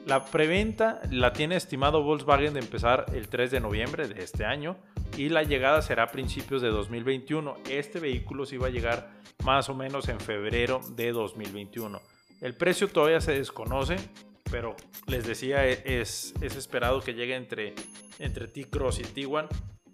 La 0.08 0.26
preventa 0.26 1.00
la 1.12 1.32
tiene 1.32 1.58
estimado 1.58 2.02
Volkswagen 2.02 2.56
de 2.56 2.60
empezar 2.60 3.06
el 3.14 3.28
3 3.28 3.52
de 3.52 3.60
noviembre 3.60 4.08
de 4.08 4.24
este 4.24 4.46
año 4.46 4.78
y 5.16 5.30
la 5.30 5.44
llegada 5.44 5.84
será 5.84 6.04
a 6.04 6.08
principios 6.08 6.64
de 6.64 6.70
2021. 6.70 7.58
Este 7.70 8.00
vehículo 8.00 8.48
sí 8.48 8.58
va 8.58 8.68
a 8.68 8.72
llegar 8.72 9.12
más 9.44 9.70
o 9.70 9.76
menos 9.76 10.10
en 10.10 10.20
febrero 10.20 10.82
de 10.96 11.12
2021. 11.12 12.02
El 12.42 12.56
precio 12.56 12.88
todavía 12.88 13.22
se 13.22 13.34
desconoce, 13.34 13.98
pero 14.52 14.76
les 15.08 15.26
decía, 15.26 15.66
es, 15.66 16.34
es 16.42 16.56
esperado 16.56 17.02
que 17.02 17.14
llegue 17.14 17.36
entre, 17.36 17.74
entre 18.20 18.48
T-Cross 18.48 19.00
y 19.00 19.04
Tiguan 19.04 19.48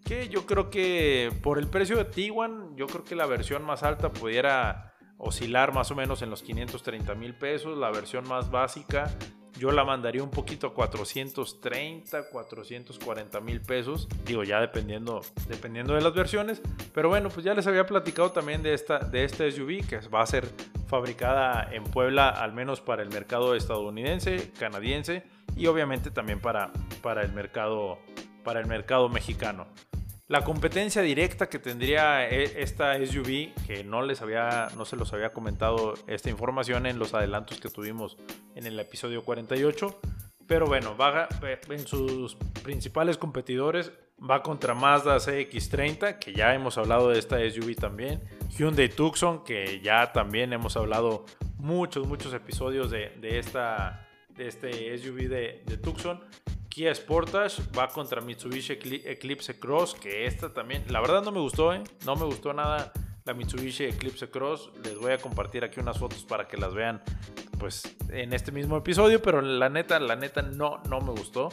Que 0.04 0.28
yo 0.28 0.46
creo 0.46 0.70
que 0.70 1.32
por 1.42 1.60
el 1.60 1.68
precio 1.68 1.96
de 1.96 2.06
Tiguan, 2.06 2.76
yo 2.76 2.88
creo 2.88 3.04
que 3.04 3.16
la 3.16 3.28
versión 3.28 3.64
más 3.64 3.84
alta 3.84 4.12
pudiera 4.12 4.96
oscilar 5.18 5.74
más 5.74 5.92
o 5.92 5.96
menos 5.96 6.22
en 6.22 6.30
los 6.30 6.44
530 6.44 7.16
mil 7.16 7.36
pesos. 7.36 7.78
La 7.78 7.92
versión 7.92 8.28
más 8.28 8.50
básica 8.52 9.16
yo 9.58 9.72
la 9.72 9.84
mandaría 9.84 10.24
un 10.24 10.30
poquito 10.30 10.68
a 10.68 10.74
430, 10.74 12.30
440 12.30 13.42
mil 13.42 13.62
pesos. 13.62 14.08
Digo, 14.26 14.44
ya 14.44 14.60
dependiendo, 14.60 15.22
dependiendo 15.48 15.94
de 15.94 16.02
las 16.02 16.14
versiones. 16.14 16.62
Pero 16.94 17.10
bueno, 17.10 17.30
pues 17.30 17.46
ya 17.46 17.54
les 17.54 17.68
había 17.68 17.86
platicado 17.86 18.32
también 18.32 18.64
de 18.64 18.74
esta, 18.74 19.00
de 19.00 19.24
esta 19.24 19.50
SUV 19.50 19.86
que 19.88 20.00
va 20.08 20.22
a 20.22 20.28
ser 20.28 20.48
fabricada 20.88 21.70
en 21.72 21.84
Puebla, 21.84 22.30
al 22.30 22.54
menos 22.54 22.82
para 22.82 23.04
el 23.04 23.10
mercado 23.10 23.56
estadounidense, 23.56 24.52
canadiense 24.58 25.24
y 25.56 25.68
obviamente 25.68 26.12
también 26.12 26.40
para, 26.40 26.72
para, 27.02 27.24
el, 27.24 27.34
mercado, 27.34 28.00
para 28.44 28.60
el 28.60 28.68
mercado 28.68 29.10
mexicano. 29.10 29.68
La 30.28 30.44
competencia 30.44 31.02
directa 31.02 31.48
que 31.48 31.58
tendría 31.58 32.28
e, 32.28 32.62
esta 32.62 32.96
SUV, 32.98 33.54
que 33.66 33.86
no 33.86 34.02
les 34.02 34.22
había, 34.22 34.68
no 34.76 34.84
se 34.84 34.98
los 34.98 35.14
había 35.14 35.32
comentado 35.32 35.94
esta 36.06 36.30
información 36.30 36.86
en 36.86 37.00
los 37.00 37.14
adelantos 37.14 37.62
que 37.62 37.70
tuvimos 37.70 38.18
en 38.56 38.66
el 38.66 38.78
episodio 38.78 39.24
48. 39.24 40.00
Pero 40.46 40.66
bueno, 40.66 40.98
va 40.98 41.30
en 41.70 41.88
sus 41.88 42.36
principales 42.62 43.18
competidores 43.18 43.94
va 44.20 44.44
contra 44.44 44.74
Mazda 44.74 45.18
CX30, 45.18 46.20
que 46.20 46.34
ya 46.34 46.54
hemos 46.54 46.78
hablado 46.78 47.10
de 47.10 47.20
esta 47.20 47.38
SUV 47.38 47.76
también. 47.76 48.22
Hyundai 48.50 48.90
Tucson, 48.90 49.44
que 49.46 49.80
ya 49.82 50.12
también 50.12 50.52
hemos 50.52 50.76
hablado 50.76 51.26
muchos, 51.58 52.08
muchos 52.08 52.34
episodios 52.34 52.92
de, 52.92 53.14
esta, 53.22 54.08
de 54.36 54.48
este 54.48 54.98
SUV 54.98 55.30
de, 55.30 55.64
de 55.66 55.78
Tucson. 55.78 56.20
Kia 56.78 56.94
Sportage 56.94 57.64
va 57.76 57.88
contra 57.88 58.22
Mitsubishi 58.22 58.74
Eclipse 59.04 59.58
Cross, 59.58 59.96
que 59.96 60.28
esta 60.28 60.54
también, 60.54 60.84
la 60.90 61.02
verdad 61.02 61.24
no 61.24 61.32
me 61.32 61.40
gustó, 61.40 61.74
¿eh? 61.74 61.82
no 62.06 62.16
me 62.16 62.26
gustó 62.26 62.54
nada 62.54 62.94
la 63.26 63.34
Mitsubishi 63.34 63.86
Eclipse 63.86 64.30
Cross. 64.30 64.70
Les 64.84 64.96
voy 65.00 65.12
a 65.12 65.18
compartir 65.18 65.64
aquí 65.64 65.80
unas 65.80 65.98
fotos 65.98 66.24
para 66.24 66.48
que 66.48 66.56
las 66.56 66.76
vean 66.76 67.02
pues 67.58 67.98
en 68.10 68.32
este 68.32 68.52
mismo 68.52 68.78
episodio, 68.78 69.24
pero 69.24 69.42
la 69.42 69.70
neta, 69.70 70.00
la 70.00 70.16
neta 70.16 70.44
no, 70.44 70.78
no 70.88 71.02
me 71.02 71.14
gustó. 71.14 71.50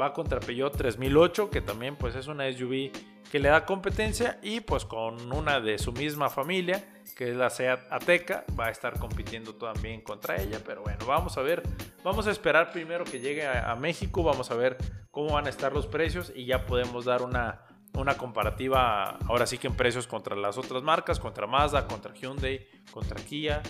Va 0.00 0.12
contra 0.12 0.40
Peugeot 0.40 0.76
3008, 0.76 1.50
que 1.50 1.60
también 1.60 1.96
pues 1.96 2.14
es 2.14 2.26
una 2.26 2.50
SUV 2.52 2.90
que 3.30 3.38
le 3.38 3.48
da 3.48 3.64
competencia 3.64 4.38
y 4.42 4.60
pues 4.60 4.84
con 4.84 5.32
una 5.32 5.60
de 5.60 5.78
su 5.78 5.92
misma 5.92 6.28
familia 6.30 6.84
que 7.16 7.30
es 7.30 7.36
la 7.36 7.48
SEAT 7.48 7.80
Ateca, 7.90 8.44
va 8.58 8.66
a 8.66 8.70
estar 8.70 8.98
compitiendo 8.98 9.54
también 9.54 10.02
contra 10.02 10.36
ella, 10.36 10.60
pero 10.64 10.82
bueno, 10.82 11.06
vamos 11.06 11.38
a 11.38 11.42
ver, 11.42 11.62
vamos 12.04 12.26
a 12.26 12.30
esperar 12.30 12.72
primero 12.72 13.04
que 13.04 13.20
llegue 13.20 13.46
a, 13.46 13.74
México, 13.74 14.22
vamos 14.22 14.50
a 14.50 14.54
ver 14.54 14.76
cómo 15.10 15.32
van 15.32 15.46
a 15.46 15.50
estar 15.50 15.72
los 15.72 15.86
precios 15.86 16.30
y 16.34 16.44
ya 16.44 16.66
podemos 16.66 17.06
dar 17.06 17.22
una, 17.22 17.62
una 17.96 18.16
comparativa, 18.16 19.18
ahora 19.26 19.46
sí 19.46 19.58
que 19.58 19.66
en 19.66 19.74
precios 19.74 20.06
contra 20.06 20.36
las 20.36 20.58
otras 20.58 20.82
marcas, 20.82 21.18
contra 21.18 21.46
Mazda, 21.46 21.86
contra 21.86 22.14
Hyundai, 22.14 22.66
contra 22.90 23.20
Kia, 23.22 23.62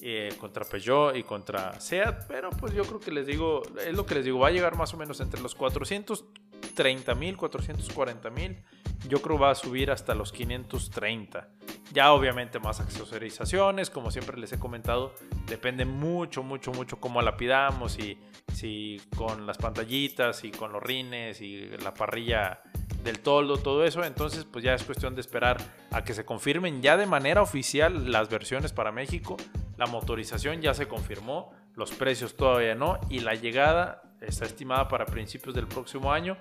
eh, 0.00 0.34
contra 0.38 0.64
Peugeot 0.64 1.16
y 1.16 1.22
contra 1.22 1.80
SEAT, 1.80 2.26
pero 2.26 2.50
pues 2.50 2.74
yo 2.74 2.84
creo 2.84 3.00
que 3.00 3.10
les 3.10 3.26
digo, 3.26 3.62
es 3.86 3.94
lo 3.94 4.04
que 4.06 4.16
les 4.16 4.24
digo, 4.24 4.38
va 4.38 4.48
a 4.48 4.50
llegar 4.50 4.76
más 4.76 4.92
o 4.94 4.96
menos 4.96 5.20
entre 5.20 5.40
los 5.40 5.54
430 5.54 7.14
mil, 7.14 7.36
440 7.36 8.30
mil, 8.30 8.62
yo 9.08 9.20
creo 9.22 9.38
va 9.38 9.50
a 9.50 9.54
subir 9.54 9.90
hasta 9.90 10.14
los 10.14 10.32
530. 10.32 11.48
Ya 11.92 12.12
obviamente 12.12 12.58
más 12.58 12.80
accesorizaciones, 12.80 13.90
como 13.90 14.10
siempre 14.10 14.38
les 14.38 14.52
he 14.52 14.58
comentado, 14.58 15.14
depende 15.46 15.84
mucho, 15.84 16.42
mucho, 16.42 16.72
mucho 16.72 16.98
cómo 16.98 17.22
la 17.22 17.36
pidamos, 17.36 17.98
y 17.98 18.18
si 18.52 19.00
con 19.16 19.46
las 19.46 19.58
pantallitas 19.58 20.44
y 20.44 20.50
con 20.50 20.72
los 20.72 20.82
rines 20.82 21.40
y 21.40 21.68
la 21.78 21.94
parrilla 21.94 22.62
del 23.04 23.20
toldo, 23.20 23.58
todo 23.58 23.84
eso. 23.84 24.02
Entonces, 24.02 24.44
pues 24.44 24.64
ya 24.64 24.74
es 24.74 24.82
cuestión 24.82 25.14
de 25.14 25.20
esperar 25.20 25.58
a 25.92 26.02
que 26.02 26.14
se 26.14 26.24
confirmen 26.24 26.82
ya 26.82 26.96
de 26.96 27.06
manera 27.06 27.42
oficial 27.42 28.10
las 28.10 28.28
versiones 28.28 28.72
para 28.72 28.90
México. 28.90 29.36
La 29.76 29.86
motorización 29.86 30.60
ya 30.60 30.74
se 30.74 30.88
confirmó, 30.88 31.52
los 31.74 31.92
precios 31.92 32.34
todavía 32.34 32.74
no, 32.74 32.98
y 33.08 33.20
la 33.20 33.34
llegada 33.34 34.02
está 34.20 34.46
estimada 34.46 34.88
para 34.88 35.06
principios 35.06 35.54
del 35.54 35.68
próximo 35.68 36.12
año 36.12 36.36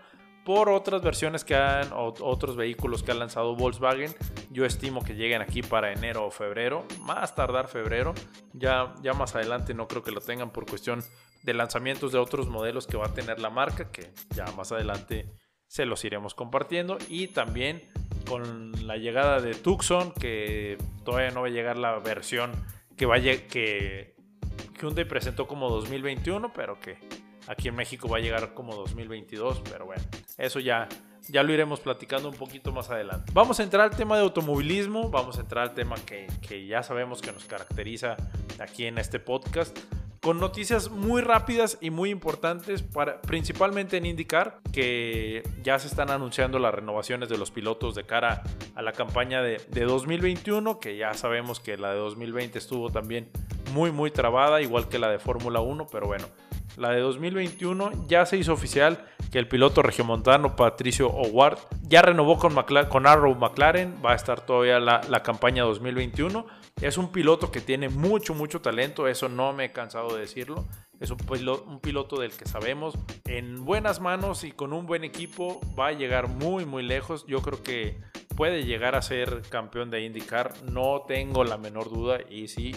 por 0.45 0.69
otras 0.69 1.01
versiones 1.01 1.43
que 1.43 1.55
han, 1.55 1.89
otros 1.93 2.55
vehículos 2.55 3.01
que 3.01 3.11
ha 3.11 3.15
lanzado 3.15 3.55
Volkswagen. 3.55 4.13
Yo 4.51 4.65
estimo 4.65 5.03
que 5.03 5.15
lleguen 5.15 5.41
aquí 5.41 5.61
para 5.61 5.93
enero 5.93 6.25
o 6.25 6.31
febrero, 6.31 6.85
más 7.01 7.33
tardar 7.33 7.67
febrero. 7.67 8.13
Ya, 8.53 8.93
ya 9.01 9.13
más 9.13 9.35
adelante 9.35 9.73
no 9.73 9.87
creo 9.87 10.03
que 10.03 10.11
lo 10.11 10.21
tengan 10.21 10.51
por 10.51 10.65
cuestión 10.65 11.01
de 11.43 11.53
lanzamientos 11.53 12.11
de 12.11 12.19
otros 12.19 12.47
modelos 12.47 12.87
que 12.87 12.97
va 12.97 13.07
a 13.07 13.13
tener 13.13 13.39
la 13.39 13.49
marca, 13.49 13.91
que 13.91 14.13
ya 14.35 14.45
más 14.57 14.71
adelante 14.71 15.29
se 15.73 15.87
los 15.87 16.05
iremos 16.05 16.35
compartiendo. 16.35 16.99
Y 17.09 17.29
también 17.29 17.89
con 18.29 18.85
la 18.85 18.97
llegada 18.97 19.41
de 19.41 19.55
Tucson, 19.55 20.13
que 20.13 20.77
todavía 21.03 21.31
no 21.31 21.41
va 21.41 21.47
a 21.47 21.49
llegar 21.49 21.77
la 21.77 21.97
versión 21.97 22.51
que 22.95 23.07
vaya 23.07 23.47
que 23.47 24.13
Hyundai 24.79 25.05
presentó 25.05 25.47
como 25.47 25.69
2021, 25.69 26.53
pero 26.53 26.79
que 26.79 26.99
Aquí 27.47 27.67
en 27.67 27.75
México 27.75 28.07
va 28.07 28.17
a 28.17 28.21
llegar 28.21 28.53
como 28.53 28.75
2022, 28.75 29.63
pero 29.69 29.85
bueno, 29.85 30.01
eso 30.37 30.59
ya, 30.59 30.87
ya 31.27 31.43
lo 31.43 31.53
iremos 31.53 31.81
platicando 31.81 32.29
un 32.29 32.35
poquito 32.35 32.71
más 32.71 32.89
adelante. 32.89 33.31
Vamos 33.33 33.59
a 33.59 33.63
entrar 33.63 33.89
al 33.91 33.97
tema 33.97 34.15
de 34.15 34.23
automovilismo, 34.23 35.09
vamos 35.09 35.37
a 35.37 35.41
entrar 35.41 35.69
al 35.69 35.73
tema 35.73 35.95
que, 36.05 36.27
que 36.47 36.65
ya 36.65 36.83
sabemos 36.83 37.21
que 37.21 37.33
nos 37.33 37.43
caracteriza 37.43 38.15
aquí 38.59 38.85
en 38.85 38.97
este 38.97 39.19
podcast 39.19 39.77
con 40.23 40.39
noticias 40.39 40.89
muy 40.89 41.21
rápidas 41.21 41.77
y 41.81 41.89
muy 41.89 42.09
importantes, 42.09 42.81
para, 42.81 43.21
principalmente 43.21 43.97
en 43.97 44.05
indicar 44.05 44.61
que 44.71 45.43
ya 45.61 45.77
se 45.79 45.87
están 45.87 46.11
anunciando 46.11 46.59
las 46.59 46.73
renovaciones 46.73 47.27
de 47.27 47.37
los 47.37 47.51
pilotos 47.51 47.93
de 47.93 48.05
cara 48.05 48.41
a 48.73 48.81
la 48.81 48.93
campaña 48.93 49.41
de, 49.41 49.61
de 49.67 49.83
2021, 49.83 50.79
que 50.79 50.95
ya 50.95 51.13
sabemos 51.13 51.59
que 51.59 51.75
la 51.75 51.91
de 51.91 51.97
2020 51.97 52.57
estuvo 52.57 52.89
también 52.89 53.29
muy 53.73 53.91
muy 53.91 54.11
trabada, 54.11 54.61
igual 54.61 54.87
que 54.87 54.97
la 54.97 55.09
de 55.09 55.19
Fórmula 55.19 55.59
1, 55.59 55.87
pero 55.91 56.07
bueno, 56.07 56.25
la 56.77 56.91
de 56.91 57.01
2021, 57.01 58.07
ya 58.07 58.25
se 58.25 58.37
hizo 58.37 58.53
oficial 58.53 59.05
que 59.31 59.39
el 59.39 59.47
piloto 59.47 59.81
regiomontano 59.81 60.55
Patricio 60.55 61.07
Howard 61.07 61.57
ya 61.81 62.01
renovó 62.01 62.37
con, 62.37 62.55
con 62.89 63.07
Arrow 63.07 63.35
McLaren, 63.35 63.95
va 64.03 64.11
a 64.11 64.15
estar 64.15 64.41
todavía 64.41 64.79
la, 64.79 65.23
campaña 65.23 65.63
2021. 65.63 66.45
Es 66.81 66.97
un 66.97 67.11
piloto 67.11 67.51
que 67.51 67.61
tiene 67.61 67.89
mucho, 67.89 68.33
mucho 68.33 68.61
talento, 68.61 69.07
eso 69.07 69.29
no 69.29 69.53
me 69.53 69.65
he 69.65 69.71
cansado 69.71 70.13
de 70.13 70.21
decirlo. 70.21 70.65
Es 70.99 71.09
un 71.09 71.17
piloto, 71.17 71.63
un 71.67 71.79
piloto 71.79 72.19
del 72.19 72.31
que 72.31 72.45
sabemos 72.45 72.95
en 73.25 73.65
buenas 73.65 74.01
manos 74.01 74.43
y 74.43 74.51
con 74.51 74.71
un 74.71 74.85
buen 74.85 75.03
equipo 75.03 75.59
va 75.77 75.87
a 75.87 75.93
llegar 75.93 76.27
muy, 76.27 76.65
muy 76.65 76.83
lejos. 76.83 77.25
Yo 77.27 77.41
creo 77.41 77.61
que 77.61 77.99
puede 78.35 78.63
llegar 78.63 78.95
a 78.95 79.01
ser 79.01 79.41
campeón 79.49 79.89
de 79.89 80.03
IndyCar, 80.03 80.53
no 80.63 81.03
tengo 81.07 81.43
la 81.43 81.57
menor 81.57 81.89
duda 81.89 82.19
y 82.29 82.47
sí 82.47 82.75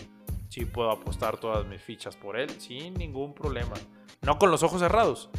sí 0.49 0.65
puedo 0.65 0.91
apostar 0.91 1.39
todas 1.39 1.67
mis 1.67 1.83
fichas 1.83 2.17
por 2.17 2.39
él 2.39 2.51
sin 2.61 2.95
ningún 2.95 3.35
problema. 3.35 3.75
No 4.23 4.39
con 4.39 4.51
los 4.51 4.63
ojos 4.63 4.81
cerrados, 4.81 5.31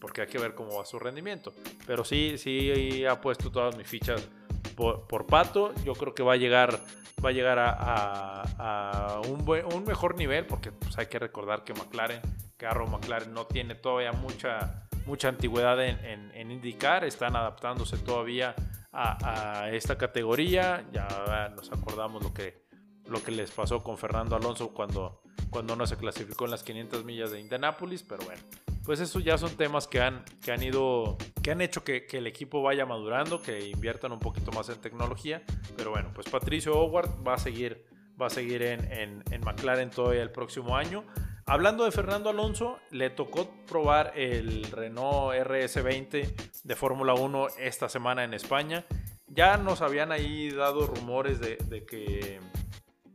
porque 0.00 0.22
hay 0.22 0.26
que 0.26 0.38
ver 0.38 0.54
cómo 0.54 0.76
va 0.76 0.84
su 0.84 0.98
rendimiento. 0.98 1.52
Pero 1.86 2.04
sí, 2.04 2.36
sí 2.38 3.04
ha 3.04 3.20
puesto 3.20 3.50
todas 3.50 3.76
mis 3.76 3.86
fichas 3.86 4.28
por, 4.76 5.26
Pato. 5.26 5.74
Yo 5.84 5.94
creo 5.94 6.14
que 6.14 6.22
va 6.22 6.34
a 6.34 6.36
llegar, 6.36 6.80
va 7.24 7.30
a, 7.30 7.32
llegar 7.32 7.58
a, 7.58 9.20
un, 9.28 9.48
un, 9.74 9.84
mejor 9.84 10.16
nivel, 10.16 10.46
porque 10.46 10.72
pues, 10.72 10.98
hay 10.98 11.06
que 11.06 11.18
recordar 11.18 11.64
que 11.64 11.72
McLaren, 11.74 12.20
que 12.56 12.66
Arrow 12.66 12.88
McLaren 12.88 13.32
no 13.32 13.46
tiene 13.46 13.74
todavía 13.74 14.12
mucha, 14.12 14.88
mucha 15.06 15.28
antigüedad 15.28 15.82
en, 15.82 16.50
indicar, 16.50 17.04
están 17.04 17.36
adaptándose 17.36 17.96
todavía 17.98 18.54
a 18.92 19.70
esta 19.72 19.96
categoría. 19.96 20.86
Ya 20.92 21.52
nos 21.54 21.70
acordamos 21.72 22.22
lo 22.22 22.32
que 22.32 22.65
lo 23.08 23.22
que 23.22 23.30
les 23.30 23.50
pasó 23.50 23.82
con 23.82 23.98
Fernando 23.98 24.36
Alonso 24.36 24.70
cuando, 24.70 25.22
cuando 25.50 25.76
no 25.76 25.86
se 25.86 25.96
clasificó 25.96 26.44
en 26.44 26.50
las 26.50 26.62
500 26.62 27.04
millas 27.04 27.30
de 27.30 27.40
Indianápolis, 27.40 28.02
pero 28.02 28.24
bueno, 28.24 28.42
pues 28.84 29.00
eso 29.00 29.20
ya 29.20 29.36
son 29.36 29.56
temas 29.56 29.86
que 29.86 30.00
han, 30.00 30.24
que 30.42 30.52
han 30.52 30.62
ido, 30.62 31.16
que 31.42 31.50
han 31.50 31.60
hecho 31.60 31.82
que, 31.84 32.06
el 32.12 32.26
equipo 32.26 32.62
vaya 32.62 32.86
madurando, 32.86 33.42
que 33.42 33.68
inviertan 33.68 34.12
un 34.12 34.20
poquito 34.20 34.52
más 34.52 34.68
en 34.68 34.80
tecnología, 34.80 35.42
pero 35.76 35.90
bueno, 35.90 36.10
pues 36.14 36.28
Patricio 36.28 36.74
Howard 36.74 37.10
va 37.26 37.34
a 37.34 37.38
seguir, 37.38 37.84
va 38.20 38.26
a 38.26 38.30
seguir 38.30 38.62
en, 38.62 38.90
en, 38.92 39.24
en 39.30 39.40
McLaren 39.42 39.90
todavía 39.90 40.22
el 40.22 40.30
próximo 40.30 40.76
año. 40.76 41.04
Hablando 41.48 41.84
de 41.84 41.92
Fernando 41.92 42.30
Alonso, 42.30 42.80
le 42.90 43.08
tocó 43.08 43.48
probar 43.68 44.12
el 44.16 44.64
Renault 44.64 45.32
RS20 45.32 46.62
de 46.64 46.76
Fórmula 46.76 47.14
1 47.14 47.46
esta 47.60 47.88
semana 47.88 48.24
en 48.24 48.34
España. 48.34 48.84
Ya 49.28 49.56
nos 49.56 49.80
habían 49.80 50.10
ahí 50.10 50.50
dado 50.50 50.88
rumores 50.88 51.38
de, 51.38 51.56
de 51.56 51.86
que 51.86 52.40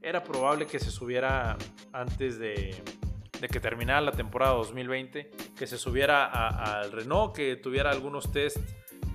era 0.01 0.23
probable 0.23 0.65
que 0.65 0.79
se 0.79 0.91
subiera 0.91 1.57
antes 1.93 2.39
de, 2.39 2.81
que 3.39 3.59
terminara 3.59 4.01
la 4.01 4.11
temporada 4.11 4.53
2020, 4.53 5.31
que 5.57 5.67
se 5.67 5.77
subiera 5.77 6.25
al 6.25 6.91
Renault, 6.91 7.35
que 7.35 7.55
tuviera 7.55 7.91
algunos 7.91 8.31
test 8.31 8.57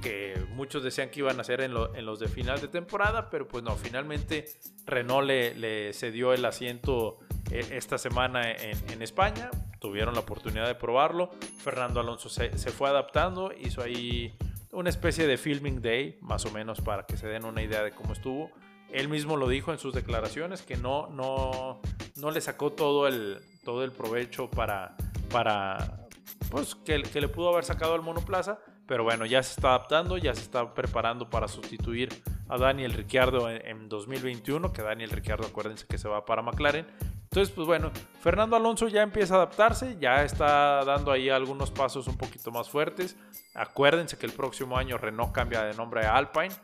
que 0.02 0.46
muchos 0.50 0.84
decían 0.84 1.10
que 1.10 1.20
iban 1.20 1.38
a 1.38 1.40
hacer 1.40 1.60
en, 1.60 1.74
los 1.74 2.20
de 2.20 2.28
final 2.28 2.60
de 2.60 2.68
temporada, 2.68 3.28
pero 3.30 3.48
pues 3.48 3.64
no, 3.64 3.74
finalmente 3.76 4.46
Renault 4.84 5.26
le, 5.26 5.92
cedió 5.92 6.32
el 6.32 6.44
asiento 6.44 7.18
eh, 7.50 7.66
esta 7.72 7.98
semana 7.98 8.52
en, 8.52 9.02
España, 9.02 9.50
tuvieron 9.80 10.14
la 10.14 10.20
oportunidad 10.20 10.66
de 10.66 10.74
probarlo, 10.74 11.30
Fernando 11.58 11.98
Alonso 11.98 12.28
se, 12.28 12.56
se 12.56 12.70
fue 12.70 12.88
adaptando, 12.88 13.52
hizo 13.52 13.82
ahí 13.82 14.36
una 14.70 14.90
especie 14.90 15.26
de 15.26 15.38
filming 15.38 15.80
day, 15.80 16.18
más 16.20 16.44
o 16.44 16.50
menos 16.50 16.80
para 16.80 17.06
que 17.06 17.16
se 17.16 17.26
den 17.26 17.44
una 17.44 17.62
idea 17.62 17.82
de 17.82 17.92
cómo 17.92 18.12
estuvo. 18.12 18.50
Él 18.92 19.08
mismo 19.08 19.36
lo 19.36 19.48
dijo 19.48 19.72
en 19.72 19.78
sus 19.78 19.94
declaraciones 19.94 20.62
que 20.62 20.76
no, 20.76 21.08
no, 21.08 21.80
no 22.16 22.30
le 22.30 22.40
sacó 22.40 22.72
todo 22.72 23.06
el, 23.08 23.40
todo 23.64 23.84
el 23.84 23.92
provecho 23.92 24.50
para, 24.50 24.96
para 25.30 26.06
pues, 26.50 26.74
que, 26.74 27.02
que 27.02 27.20
le 27.20 27.28
pudo 27.28 27.50
haber 27.50 27.64
sacado 27.64 27.94
al 27.94 28.02
monoplaza, 28.02 28.58
pero 28.86 29.04
bueno, 29.04 29.26
ya 29.26 29.42
se 29.42 29.54
está 29.54 29.68
adaptando, 29.68 30.16
ya 30.16 30.34
se 30.34 30.42
está 30.42 30.72
preparando 30.72 31.28
para 31.28 31.48
sustituir 31.48 32.10
a 32.48 32.56
Daniel 32.58 32.92
Ricciardo 32.92 33.50
en, 33.50 33.88
2021, 33.88 34.72
que 34.72 34.82
Daniel 34.82 35.10
Ricciardo 35.10 35.46
acuérdense 35.46 35.86
que 35.86 35.98
se 35.98 36.08
va 36.08 36.24
para 36.24 36.42
McLaren. 36.42 36.86
Entonces, 37.24 37.52
pues 37.52 37.66
bueno, 37.66 37.90
Fernando 38.20 38.56
Alonso 38.56 38.88
ya 38.88 39.02
empieza 39.02 39.34
a 39.34 39.36
adaptarse, 39.38 39.96
ya 40.00 40.22
está 40.22 40.84
dando 40.84 41.10
ahí 41.10 41.28
algunos 41.28 41.70
pasos 41.70 42.06
un 42.06 42.16
poquito 42.16 42.50
más 42.52 42.70
fuertes. 42.70 43.16
Acuérdense 43.54 44.16
que 44.16 44.26
el 44.26 44.32
próximo 44.32 44.78
año 44.78 44.96
Renault 44.96 45.32
cambia 45.32 45.64
de 45.64 45.74
nombre 45.74 46.06
a 46.06 46.16
Alpine, 46.16 46.54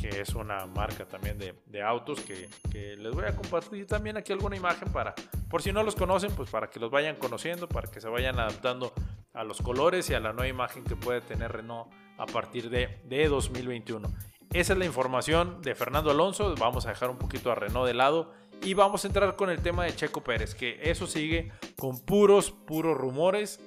que 0.00 0.20
es 0.20 0.34
una 0.34 0.66
marca 0.66 1.06
también 1.06 1.38
de, 1.38 1.82
autos 1.82 2.20
que, 2.20 2.48
les 2.96 3.14
voy 3.14 3.24
a 3.24 3.34
compartir 3.34 3.86
también 3.86 4.16
aquí 4.16 4.32
alguna 4.32 4.56
imagen 4.56 4.90
para, 4.92 5.14
por 5.48 5.62
si 5.62 5.72
no 5.72 5.82
los 5.82 5.94
conocen, 5.94 6.32
pues 6.32 6.48
para 6.48 6.70
que 6.70 6.80
los 6.80 6.90
vayan 6.90 7.16
conociendo, 7.16 7.68
para 7.68 7.90
que 7.90 8.00
se 8.00 8.08
vayan 8.08 8.38
adaptando 8.38 8.92
a 9.34 9.44
los 9.44 9.60
colores 9.60 10.08
y 10.10 10.14
a 10.14 10.20
la 10.20 10.32
nueva 10.32 10.48
imagen 10.48 10.84
que 10.84 10.96
puede 10.96 11.20
tener 11.20 11.52
Renault 11.52 11.90
a 12.18 12.26
partir 12.26 12.70
de, 12.70 13.00
de 13.04 13.28
2021. 13.28 14.08
Esa 14.52 14.72
es 14.72 14.78
la 14.78 14.84
información 14.84 15.62
de 15.62 15.74
Fernando 15.74 16.10
Alonso. 16.10 16.54
Vamos 16.58 16.86
a 16.86 16.88
dejar 16.90 17.10
un 17.10 17.18
poquito 17.18 17.52
a 17.52 17.54
Renault 17.54 17.86
de 17.86 17.94
lado 17.94 18.32
y 18.62 18.74
vamos 18.74 19.04
a 19.04 19.08
entrar 19.08 19.36
con 19.36 19.48
el 19.50 19.62
tema 19.62 19.84
de 19.84 19.94
Checo 19.94 20.22
Pérez, 20.22 20.54
que 20.54 20.80
eso 20.82 21.06
sigue 21.06 21.52
con 21.76 22.00
puros, 22.00 22.50
puros 22.50 22.96
rumores. 22.96 23.60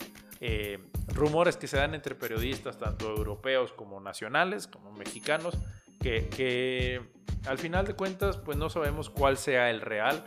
Eh, 0.46 0.80
rumores 1.08 1.56
que 1.56 1.68
se 1.68 1.78
dan 1.78 1.96
entre 1.96 2.16
periodistas, 2.16 2.78
tanto 2.78 3.10
europeos 3.16 3.72
como 3.72 4.02
nacionales, 4.02 4.68
como 4.68 4.92
mexicanos, 4.92 5.58
que, 6.04 7.02
al 7.48 7.58
final 7.58 7.86
de 7.86 7.94
cuentas 7.94 8.38
pues 8.38 8.58
no 8.58 8.70
sabemos 8.70 9.10
cuál 9.10 9.38
sea 9.38 9.70
el 9.70 9.82
real. 9.82 10.24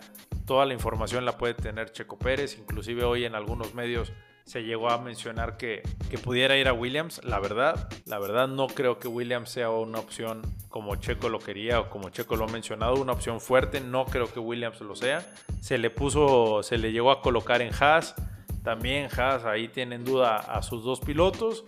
Toda 0.47 0.64
la 0.64 0.75
información 0.75 1.25
la 1.25 1.38
puede 1.38 1.54
tener 1.54 1.92
Checo 1.92 2.18
Pérez, 2.18 2.59
inclusive 2.59 3.04
hoy 3.04 3.25
en 3.25 3.35
algunos 3.35 3.75
medios 3.75 4.12
se 4.45 4.62
llegó 4.62 4.90
a 4.90 4.99
mencionar 4.99 5.56
que, 5.56 5.83
que, 6.09 6.18
pudiera 6.18 6.56
ir 6.56 6.68
a 6.68 6.73
Williams. 6.73 7.21
La 7.25 7.40
verdad, 7.40 7.88
la 8.06 8.21
verdad 8.21 8.47
no 8.47 8.68
creo 8.68 9.00
que 9.00 9.09
Williams 9.09 9.50
sea 9.50 9.71
una 9.71 9.99
opción 9.99 10.42
como 10.68 10.95
Checo 10.95 11.28
lo 11.28 11.40
quería 11.40 11.80
o 11.80 11.90
como 11.90 12.11
Checo 12.11 12.37
lo 12.37 12.45
ha 12.45 12.49
mencionado, 12.49 12.95
una 12.95 13.12
opción 13.12 13.40
fuerte. 13.40 13.80
No 13.80 14.04
creo 14.04 14.33
que 14.33 14.38
Williams 14.38 14.80
lo 14.83 14.95
sea. 14.95 15.26
Se 15.61 15.78
le 15.78 15.90
puso, 15.90 16.62
se 16.62 16.78
le 16.78 16.92
llegó 16.92 17.11
a 17.11 17.23
colocar 17.23 17.61
en 17.61 17.73
Haas. 17.75 18.14
También 18.62 19.09
Haas 19.16 19.45
ahí 19.45 19.66
tienen 19.66 20.04
duda 20.04 20.37
a 20.37 20.62
sus 20.62 20.85
dos 20.85 21.00
pilotos. 21.00 21.64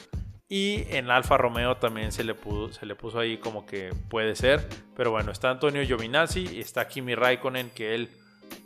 Y 0.48 0.84
en 0.88 1.10
Alfa 1.10 1.36
Romeo 1.36 1.76
también 1.76 2.10
se 2.10 2.24
le, 2.24 2.34
se 2.70 2.86
le 2.86 2.94
puso 2.94 3.18
ahí 3.18 3.36
como 3.36 3.66
que 3.66 3.92
puede 4.08 4.34
ser. 4.34 4.66
Pero 4.96 5.10
bueno, 5.10 5.30
está 5.30 5.50
Antonio 5.50 5.84
Giovinazzi 5.84 6.48
y 6.56 6.60
está 6.60 6.88
Kimi 6.88 7.14
Raikkonen 7.14 7.70
que 7.70 7.94
él 7.94 8.08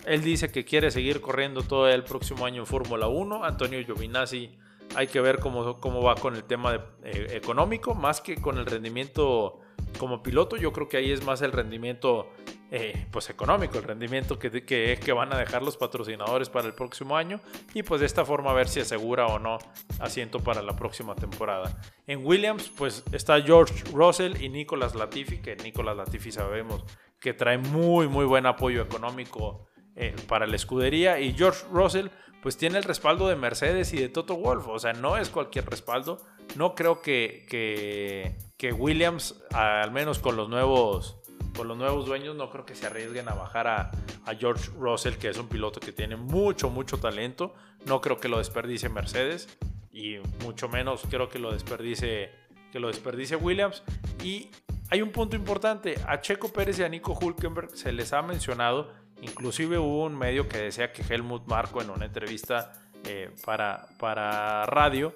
él 0.04 0.22
dice 0.22 0.50
que 0.50 0.64
quiere 0.64 0.90
seguir 0.90 1.20
corriendo 1.20 1.62
todo 1.62 1.88
el 1.88 2.04
próximo 2.04 2.44
año 2.44 2.62
en 2.62 2.66
Fórmula 2.66 3.06
1. 3.06 3.44
Antonio 3.44 3.84
Giovinazzi 3.84 4.50
hay 4.94 5.06
que 5.06 5.20
ver 5.20 5.38
cómo, 5.38 5.80
cómo 5.80 6.02
va 6.02 6.16
con 6.16 6.34
el 6.34 6.44
tema 6.44 6.74
eh, 7.04 7.28
económico, 7.30 7.94
más 7.94 8.20
que 8.20 8.40
con 8.40 8.58
el 8.58 8.66
rendimiento 8.66 9.60
como 9.99 10.22
piloto. 10.22 10.56
Yo 10.56 10.72
creo 10.72 10.88
que 10.88 10.96
ahí 10.96 11.11
es 11.11 11.25
más 11.25 11.42
el 11.42 11.52
rendimiento 11.52 12.30
eh, 12.70 13.06
pues 13.11 13.28
económico, 13.30 13.78
el 13.78 13.84
rendimiento 13.84 14.38
que, 14.38 14.64
que, 14.64 15.12
van 15.12 15.32
a 15.32 15.38
dejar 15.38 15.62
los 15.62 15.76
patrocinadores 15.76 16.49
para 16.49 16.66
el 16.66 16.75
próximo 16.75 17.16
año 17.16 17.40
y 17.75 17.82
pues 17.82 18.00
de 18.00 18.07
esta 18.07 18.24
forma 18.24 18.52
ver 18.52 18.68
si 18.68 18.81
asegura 18.81 19.26
o 19.26 19.38
no 19.38 19.59
asiento 20.00 20.40
para 20.40 20.62
la 20.62 20.74
próxima 20.74 21.14
temporada. 21.14 21.78
En 22.07 22.24
Williams 22.24 22.70
pues 22.70 23.05
está 23.12 23.40
George 23.42 23.85
Russell 23.92 24.42
y 24.42 24.48
Nicolas 24.48 24.94
Latifi, 24.94 25.42
que 25.42 25.57
Nicolas 25.57 25.96
Latifi 25.96 26.33
sabemos 26.33 26.85
que 27.20 27.35
trae 27.35 27.59
muy 27.59 28.09
muy 28.09 28.24
buen 28.24 28.46
apoyo 28.46 28.83
económico 28.83 29.68
eh, 29.94 30.16
para 30.26 30.46
la 30.46 30.57
escudería. 30.57 31.20
Y 31.20 31.35
George 31.35 31.66
Russell, 31.70 32.09
pues 32.42 32.57
tiene 32.57 32.78
el 32.78 32.85
respaldo 32.85 33.28
de 33.28 33.37
Mercedes 33.37 33.92
y 33.92 33.98
de 33.98 34.09
Toto 34.09 34.37
Wolf. 34.37 34.66
O 34.68 34.78
sea, 34.78 34.94
no 34.94 35.18
es 35.18 35.28
cualquier 35.28 35.66
respaldo. 35.66 36.24
No 36.57 36.74
creo 36.74 37.02
que, 37.02 38.37
Williams, 38.70 39.42
al 39.53 39.90
menos 39.90 40.18
con 40.18 40.37
los 40.37 40.48
nuevos 40.48 41.18
con 41.57 41.68
los 41.68 41.77
nuevos 41.77 42.07
dueños 42.07 42.35
no 42.37 42.48
creo 42.48 42.64
que 42.64 42.75
se 42.75 42.87
arriesguen 42.87 43.29
a 43.29 43.35
bajar 43.35 43.66
a, 43.66 43.90
George 44.38 44.70
Russell, 44.79 45.14
que 45.14 45.29
es 45.29 45.37
un 45.37 45.48
piloto 45.48 45.81
que 45.81 45.92
tiene 45.92 46.16
mucho, 46.16 46.70
mucho 46.70 46.98
talento. 46.98 47.55
No 47.85 48.01
creo 48.01 48.18
que 48.18 48.29
lo 48.29 48.38
desperdicie 48.38 48.88
Mercedes 48.88 49.59
y 49.90 50.16
mucho 50.42 50.68
menos 50.68 51.03
creo 51.11 51.29
que 51.29 51.38
lo 51.38 51.53
desperdicie, 51.53 52.31
que 52.70 52.79
lo 52.79 52.88
desperdicie 52.88 53.37
Williams. 53.37 53.83
Y 54.22 54.51
hay 54.90 55.03
un 55.03 55.11
punto 55.11 55.37
importante, 55.37 55.96
a 56.07 56.20
Checo 56.20 56.53
Pérez 56.53 56.79
y 56.79 56.85
a 56.85 56.88
Nico 56.88 57.12
Hulkenberg 57.12 57.77
se 57.77 57.92
les 57.92 58.12
ha 58.12 58.22
mencionado 58.22 58.90
Inclusive 59.22 59.79
hubo 59.79 60.05
un 60.05 60.18
medio 60.18 60.48
que 60.48 60.59
decía 60.59 60.92
que 60.92 61.03
Helmut 61.03 61.46
Marco 61.46 61.81
en 61.81 61.90
una 61.90 62.07
entrevista 62.07 62.72
eh, 63.05 63.31
para, 63.44 63.87
para 63.98 64.66
radio 64.66 65.14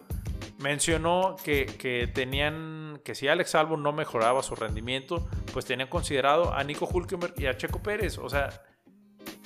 mencionó 0.58 1.36
que, 1.42 1.66
que, 1.66 2.06
tenían 2.06 3.00
que 3.04 3.14
si 3.14 3.28
Alex 3.28 3.54
Albon 3.54 3.82
no 3.82 3.92
mejoraba 3.92 4.42
su 4.42 4.54
rendimiento, 4.54 5.26
pues 5.52 5.64
tenían 5.64 5.88
considerado 5.88 6.52
a 6.52 6.62
Nico 6.64 6.86
Hulkenberg 6.86 7.34
y 7.38 7.46
a 7.46 7.56
Checo 7.56 7.82
Pérez. 7.82 8.18
O 8.18 8.28
sea, 8.28 8.62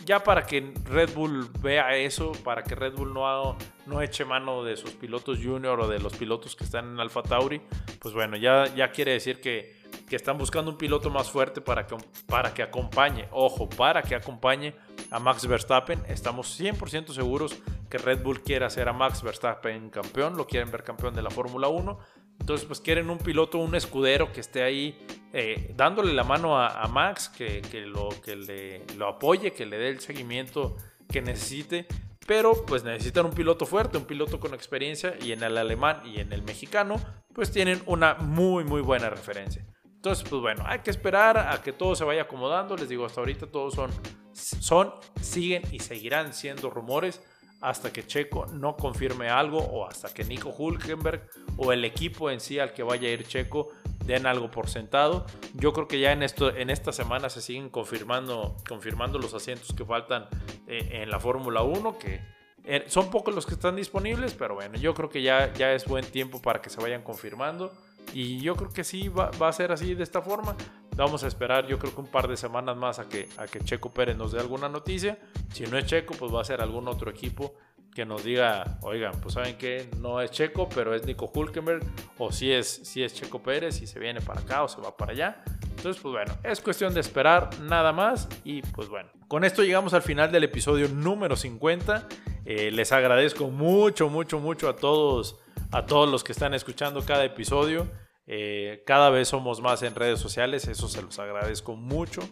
ya 0.05 0.23
para 0.23 0.46
que 0.46 0.73
Red 0.85 1.14
Bull 1.14 1.51
vea 1.61 1.96
eso, 1.96 2.33
para 2.44 2.62
que 2.62 2.75
Red 2.75 2.94
Bull 2.94 3.12
no, 3.12 3.57
no 3.87 4.03
eche 4.03 4.25
mano 4.25 4.64
de 4.64 4.77
sus 4.77 4.90
pilotos 4.92 5.38
junior 5.42 5.81
o 5.81 5.88
de 5.88 5.99
los 5.99 6.16
pilotos 6.16 6.57
que 6.57 6.64
están 6.64 6.92
en 6.92 7.01
Alfa 7.01 7.23
Tauri, 7.23 7.61
pues 8.01 8.14
bueno, 8.14 8.37
ya, 8.37 8.73
ya 8.75 8.90
quiere 8.90 9.12
decir 9.12 9.40
que 9.40 9.81
que 10.11 10.16
están 10.16 10.38
buscando 10.38 10.73
un 10.73 10.77
piloto 10.77 11.09
más 11.09 11.31
fuerte 11.31 11.61
para 11.61 11.87
que, 11.87 11.96
para 12.27 12.53
que 12.53 12.64
acompañe, 12.64 13.29
ojo, 13.31 13.68
para 13.68 14.03
que 14.03 14.16
acompañe 14.16 14.75
a 15.09 15.20
Max 15.20 15.46
Verstappen. 15.46 16.03
Estamos 16.09 16.61
100% 16.61 17.12
seguros 17.12 17.57
que 17.90 17.98
Red 17.98 18.22
Bull 18.22 18.42
quiere 18.42 18.64
hacer 18.64 18.88
a 18.88 18.92
Max 18.92 19.22
Verstappen 19.22 19.90
campeón, 19.90 20.37
lo 20.37 20.46
quieren 20.46 20.70
ver 20.70 20.83
campeón 20.83 21.14
de 21.14 21.22
la 21.22 21.31
Fórmula 21.31 21.68
1. 21.68 21.98
Entonces, 22.38 22.66
pues 22.66 22.81
quieren 22.81 23.11
un 23.11 23.18
piloto, 23.18 23.59
un 23.59 23.74
escudero 23.74 24.33
que 24.33 24.40
esté 24.40 24.62
ahí 24.62 25.07
eh, 25.33 25.74
dándole 25.76 26.14
la 26.14 26.24
mano 26.24 26.59
a, 26.59 26.87
Max, 26.88 27.29
que, 27.29 27.61
lo, 27.87 28.09
que 28.24 28.37
le, 28.37 28.87
lo 28.96 29.09
apoye, 29.09 29.53
que 29.53 29.66
le 29.66 29.76
dé 29.76 29.88
el 29.88 30.00
seguimiento 30.00 30.76
que 31.09 31.20
necesite. 31.20 31.87
Pero 32.26 32.64
pues 32.64 32.85
necesitan 32.85 33.26
un 33.26 33.33
piloto 33.33 33.66
fuerte, 33.66 33.98
un 33.98 34.05
piloto 34.05 34.38
con 34.38 34.55
experiencia 34.55 35.16
y 35.20 35.33
en 35.33 35.42
el 35.42 35.59
alemán 35.59 36.03
y 36.05 36.20
en 36.20 36.33
el 36.33 36.42
mexicano 36.42 36.96
pues 37.33 37.50
tienen 37.50 37.83
una 37.87 38.14
muy 38.14 38.62
muy 38.62 38.83
buena 38.83 39.11
referencia. 39.11 39.66
Entonces, 39.85 40.26
pues 40.29 40.40
bueno, 40.40 40.62
hay 40.66 40.79
que 40.79 40.90
esperar 40.90 41.37
a 41.38 41.61
que 41.61 41.72
todo 41.72 41.96
se 41.96 42.05
vaya 42.05 42.22
acomodando. 42.22 42.76
Les 42.76 42.88
digo, 42.88 43.05
hasta 43.05 43.20
ahorita 43.20 43.48
todos 43.48 43.74
son, 43.74 43.90
son, 44.33 44.94
siguen 45.20 45.62
y 45.72 45.81
seguirán 45.81 46.33
siendo 46.33 46.70
rumores 46.70 47.20
hasta 47.61 47.92
que 47.92 48.07
Checo 48.07 48.46
no 48.46 48.77
confirme 48.77 49.29
algo 49.29 49.59
o 49.59 49.87
hasta 49.87 50.12
que 50.12 50.25
Nico 50.25 50.51
Hulkenberg 50.51 51.29
o 51.57 51.73
el 51.73 51.85
equipo 51.85 52.31
en 52.31 52.40
sí 52.40 52.59
al 52.59 52.73
que 52.73 52.83
vaya 52.83 53.09
a 53.09 53.12
ir 53.12 53.27
Checo 53.27 53.68
den 54.05 54.27
algo 54.27 54.51
por 54.51 54.68
sentado. 54.68 55.27
Yo 55.55 55.73
creo 55.73 55.87
que 55.87 56.01
ya 56.01 56.12
en, 56.12 56.23
esto, 56.23 56.55
en 56.55 56.70
esta 56.70 56.92
semana 56.92 57.29
se 57.29 57.40
siguen 57.40 57.68
confirmando, 57.68 58.57
confirmando 58.68 59.18
los 59.18 59.35
asientos 59.35 59.75
que 59.77 59.85
faltan 59.85 60.27
eh, 60.66 61.03
en 61.03 61.11
la 61.11 61.20
Fórmula 61.20 61.62
1, 61.62 61.99
que 61.99 62.20
eh, 62.64 62.85
son 62.88 63.11
pocos 63.11 63.35
los 63.35 63.46
que 63.46 63.55
están 63.55 63.77
disponibles, 63.77 64.35
pero 64.35 64.55
bueno, 64.55 64.79
yo 64.79 64.94
creo 64.94 65.09
que 65.09 65.23
ya, 65.23 65.53
ya 65.55 65.73
es 65.73 65.87
buen 65.87 66.05
tiempo 66.05 66.40
para 66.40 66.61
que 66.61 66.70
se 66.70 66.81
vayan 66.81 67.03
confirmando. 67.03 67.73
Y 68.12 68.40
yo 68.40 68.57
creo 68.57 68.70
que 68.70 68.85
sí 68.85 69.09
va, 69.09 69.31
a 69.40 69.53
ser 69.53 69.73
así 69.73 69.94
de 69.94 70.03
esta 70.03 70.20
forma. 70.23 70.57
Vamos 71.01 71.25
a 71.25 71.29
esperar, 71.29 71.67
yo 71.67 71.79
creo 71.79 71.95
que 71.95 72.01
un 72.03 72.09
par 72.09 72.29
de 72.29 72.37
semanas 72.37 72.77
más 72.77 72.99
a 72.99 73.09
que, 73.09 73.27
a 73.39 73.47
que 73.47 73.61
Checo 73.61 73.91
Pérez 73.91 74.19
nos 74.19 74.33
dé 74.33 74.39
alguna 74.39 74.69
noticia. 74.69 75.19
Si 75.51 75.65
no 75.65 75.79
es 75.79 75.87
Checo, 75.87 76.13
pues 76.13 76.31
va 76.31 76.43
a 76.43 76.45
ser 76.45 76.61
algún 76.61 76.87
otro 76.89 77.11
equipo 77.11 77.55
que 77.95 78.05
nos 78.05 78.23
diga, 78.23 78.79
oigan, 78.83 79.19
pues 79.23 79.33
saben 79.33 79.57
que 79.57 79.89
no 79.97 80.21
es 80.21 80.31
Checo, 80.31 80.69
pero 80.69 80.95
es 80.95 81.07
Nico 81.07 81.33
Hulkenberg, 81.35 81.83
o 82.19 82.31
si 82.31 82.53
es, 82.53 82.69
si 82.69 83.03
es 83.03 83.15
Checo 83.15 83.43
Pérez 83.43 83.81
y 83.81 83.87
se 83.87 83.99
viene 83.99 84.21
para 84.21 84.43
acá 84.43 84.63
o 84.63 84.69
se 84.69 84.79
va 84.83 84.95
para 84.95 85.13
allá. 85.13 85.43
Entonces, 85.75 86.03
pues 86.03 86.13
bueno, 86.13 86.35
es 86.45 86.61
cuestión 86.61 86.93
de 86.93 87.01
esperar 87.01 87.49
nada 87.61 87.95
más. 87.95 88.29
Y 88.45 88.61
pues 88.61 88.91
bueno, 88.91 89.09
con 89.27 89.45
esto 89.45 89.63
llegamos 89.63 89.95
al 89.95 90.03
final 90.03 90.31
del 90.31 90.45
episodio 90.45 90.87
número 90.89 91.35
50. 91.35 92.09
Eh, 92.45 92.71
les 92.73 92.93
agradezco 92.93 93.49
mucho, 93.49 94.11
mucho, 94.11 94.39
mucho 94.39 94.69
a 94.69 94.77
todos 94.77 95.39
a 95.73 95.87
todos 95.87 96.11
los 96.11 96.25
que 96.25 96.33
están 96.33 96.53
escuchando 96.53 97.03
cada 97.07 97.25
episodio. 97.25 97.89
Eh, 98.33 98.85
cada 98.87 99.11
vez 99.11 99.27
somos 99.27 99.61
más 99.61 99.83
en 99.83 99.97
redes 99.97 100.21
sociales, 100.21 100.69
eso 100.69 100.87
se 100.87 101.03
los 101.03 101.19
agradezco 101.19 101.75
mucho, 101.75 102.23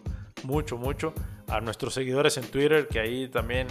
mucho, 0.43 0.77
mucho. 0.77 1.13
A 1.49 1.59
nuestros 1.59 1.93
seguidores 1.93 2.37
en 2.37 2.49
Twitter, 2.49 2.87
que 2.87 3.01
ahí 3.01 3.27
también 3.27 3.67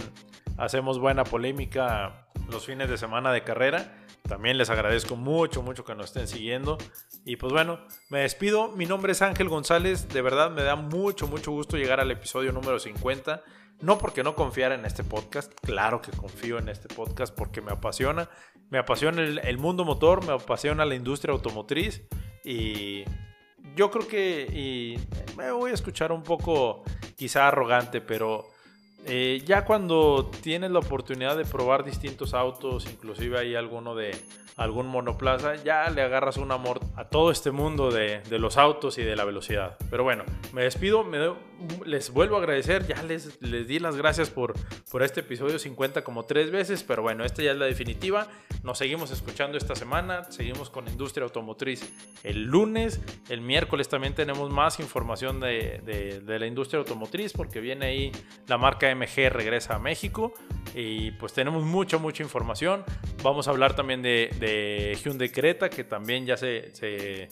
hacemos 0.55 0.99
buena 0.99 1.23
polémica 1.23 2.27
los 2.51 2.67
fines 2.67 2.87
de 2.87 2.99
semana 2.99 3.33
de 3.33 3.43
carrera. 3.43 4.05
También 4.21 4.59
les 4.59 4.69
agradezco 4.69 5.15
mucho, 5.15 5.63
mucho 5.63 5.83
que 5.83 5.95
nos 5.95 6.05
estén 6.05 6.27
siguiendo. 6.27 6.77
Y 7.25 7.37
pues 7.37 7.51
bueno, 7.51 7.79
me 8.09 8.19
despido. 8.19 8.73
Mi 8.73 8.85
nombre 8.85 9.13
es 9.13 9.23
Ángel 9.23 9.49
González. 9.49 10.07
De 10.09 10.21
verdad 10.21 10.51
me 10.51 10.61
da 10.61 10.75
mucho, 10.75 11.25
mucho 11.25 11.49
gusto 11.49 11.77
llegar 11.77 11.99
al 11.99 12.11
episodio 12.11 12.51
número 12.51 12.77
50. 12.77 13.41
No 13.81 13.97
porque 13.97 14.23
no 14.23 14.35
confiara 14.35 14.75
en 14.75 14.85
este 14.85 15.05
podcast, 15.05 15.53
claro 15.61 16.01
que 16.01 16.11
confío 16.11 16.59
en 16.59 16.67
este 16.67 16.93
podcast 16.93 17.33
porque 17.33 17.61
me 17.61 17.71
apasiona. 17.71 18.29
Me 18.69 18.77
apasiona 18.77 19.21
el, 19.21 19.57
mundo 19.57 19.83
motor, 19.83 20.25
me 20.25 20.33
apasiona 20.33 20.85
la 20.85 20.95
industria 20.95 21.33
automotriz 21.33 22.03
y 22.43 23.03
yo 23.75 23.89
creo 23.89 24.07
que 24.07 24.41
y 24.43 25.35
me 25.35 25.51
voy 25.51 25.71
a 25.71 25.73
escuchar 25.73 26.11
un 26.11 26.21
poco 26.21 26.83
quizá 27.15 27.47
arrogante, 27.47 27.99
pero 27.99 28.47
eh, 29.05 29.41
ya 29.45 29.65
cuando 29.65 30.29
tienes 30.41 30.71
la 30.71 30.79
oportunidad 30.79 31.35
de 31.37 31.45
probar 31.45 31.83
distintos 31.83 32.33
autos, 32.33 32.85
inclusive 32.85 33.39
hay 33.39 33.55
alguno 33.55 33.95
de 33.95 34.15
algún 34.59 34.87
monoplaza, 34.87 35.55
ya 35.55 35.89
le 35.89 36.01
agarras 36.01 36.35
un 36.35 36.51
amor 36.51 36.81
a 36.97 37.05
todo 37.05 37.31
este 37.31 37.49
mundo 37.51 37.91
de, 37.91 38.21
los 38.29 38.57
autos 38.57 38.97
y 38.97 39.03
de 39.03 39.15
la 39.15 39.23
velocidad. 39.23 39.77
Pero 39.89 40.03
bueno, 40.03 40.25
me 40.51 40.63
despido, 40.63 41.05
me 41.05 41.17
les 41.85 42.11
vuelvo 42.11 42.35
a 42.35 42.39
agradecer, 42.39 42.85
ya 42.87 43.01
les, 43.03 43.41
les 43.41 43.67
di 43.67 43.79
las 43.79 43.95
gracias 43.95 44.29
por, 44.29 44.53
por 44.91 45.03
este 45.03 45.21
episodio 45.21 45.59
50 45.59 46.03
como 46.03 46.25
tres 46.25 46.51
veces, 46.51 46.83
pero 46.83 47.01
bueno, 47.01 47.25
esta 47.25 47.41
ya 47.41 47.51
es 47.51 47.57
la 47.57 47.65
definitiva. 47.65 48.27
Nos 48.63 48.77
seguimos 48.77 49.11
escuchando 49.11 49.57
esta 49.57 49.75
semana, 49.75 50.29
seguimos 50.31 50.69
con 50.69 50.87
Industria 50.87 51.23
Automotriz 51.23 51.81
el 52.23 52.43
lunes, 52.43 52.99
el 53.29 53.41
miércoles 53.41 53.87
también 53.87 54.13
tenemos 54.13 54.49
más 54.49 54.79
información 54.79 55.39
de, 55.39 56.21
de, 56.25 56.39
la 56.39 56.45
industria 56.45 56.79
automotriz 56.79 57.33
porque 57.33 57.59
viene 57.59 57.85
ahí 57.85 58.11
la 58.47 58.57
marca 58.57 58.93
MG 58.93 59.29
regresa 59.29 59.75
a 59.75 59.79
México 59.79 60.33
y 60.75 61.11
pues 61.11 61.33
tenemos 61.33 61.63
mucha, 61.63 61.97
mucha 61.97 62.23
información. 62.23 62.83
Vamos 63.23 63.47
a 63.47 63.51
hablar 63.51 63.75
también 63.75 64.01
de, 64.01 64.29
de 64.39 64.97
Hyundai 65.03 65.29
Creta, 65.29 65.69
que 65.69 65.83
también 65.83 66.25
ya 66.25 66.37
se, 66.37 66.73
se, 66.75 67.29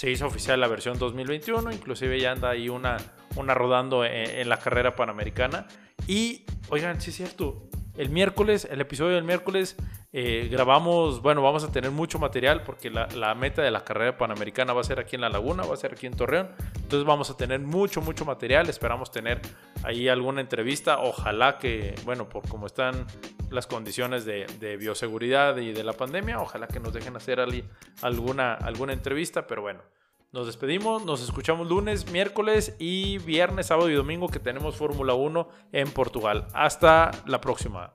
se, 0.00 0.10
hizo 0.10 0.26
oficial 0.26 0.58
la 0.60 0.68
versión 0.68 0.98
2021, 0.98 1.72
inclusive 1.72 2.18
ya 2.18 2.32
anda 2.32 2.50
ahí 2.50 2.68
una, 2.68 2.96
una 3.36 3.54
rodando 3.54 4.04
en, 4.04 4.30
en 4.30 4.48
la 4.48 4.58
carrera 4.58 4.96
panamericana. 4.96 5.66
Y, 6.06 6.44
oigan, 6.70 7.00
sí 7.00 7.10
es 7.10 7.16
cierto, 7.16 7.68
el 7.96 8.08
miércoles, 8.08 8.66
el 8.70 8.80
episodio 8.80 9.16
del 9.16 9.24
miércoles, 9.24 9.76
eh, 10.12 10.48
grabamos, 10.50 11.22
bueno, 11.22 11.40
vamos 11.40 11.62
a 11.62 11.70
tener 11.70 11.92
mucho 11.92 12.18
material 12.18 12.64
porque 12.64 12.90
la, 12.90 13.34
meta 13.36 13.62
de 13.62 13.70
la 13.70 13.84
carrera 13.84 14.18
panamericana 14.18 14.72
va 14.72 14.80
a 14.80 14.84
ser 14.84 14.98
aquí 14.98 15.14
en 15.14 15.22
La 15.22 15.28
Laguna, 15.28 15.62
va 15.62 15.74
a 15.74 15.76
ser 15.76 15.92
aquí 15.92 16.06
en 16.06 16.14
Torreón. 16.16 16.50
Entonces 16.74 17.04
vamos 17.04 17.30
a 17.30 17.36
tener 17.36 17.60
mucho, 17.60 18.00
mucho 18.00 18.24
material. 18.24 18.68
Esperamos 18.68 19.12
tener 19.12 19.40
ahí 19.84 20.08
alguna 20.08 20.40
entrevista. 20.40 20.98
Ojalá 21.00 21.58
que, 21.58 21.94
bueno, 22.04 22.28
por 22.28 22.48
cómo 22.48 22.66
están 22.66 23.06
las 23.50 23.68
condiciones 23.68 24.24
de, 24.24 24.46
de 24.58 24.76
bioseguridad 24.76 25.56
y 25.58 25.72
de 25.72 25.84
la 25.84 25.92
pandemia, 25.92 26.40
ojalá 26.40 26.66
que 26.66 26.80
nos 26.80 26.92
dejen 26.92 27.16
hacer 27.16 27.40
alguna, 28.02 28.54
alguna 28.54 28.92
entrevista, 28.92 29.46
pero 29.46 29.62
bueno. 29.62 29.80
Nos 30.32 30.46
despedimos, 30.46 31.04
nos 31.04 31.22
escuchamos 31.22 31.68
lunes, 31.68 32.08
miércoles 32.12 32.76
y 32.78 33.18
viernes, 33.18 33.66
sábado 33.66 33.90
y 33.90 33.94
domingo 33.94 34.28
que 34.28 34.38
tenemos 34.38 34.76
Fórmula 34.76 35.14
1 35.14 35.48
en 35.72 35.90
Portugal. 35.90 36.46
Hasta 36.54 37.10
la 37.26 37.40
próxima. 37.40 37.94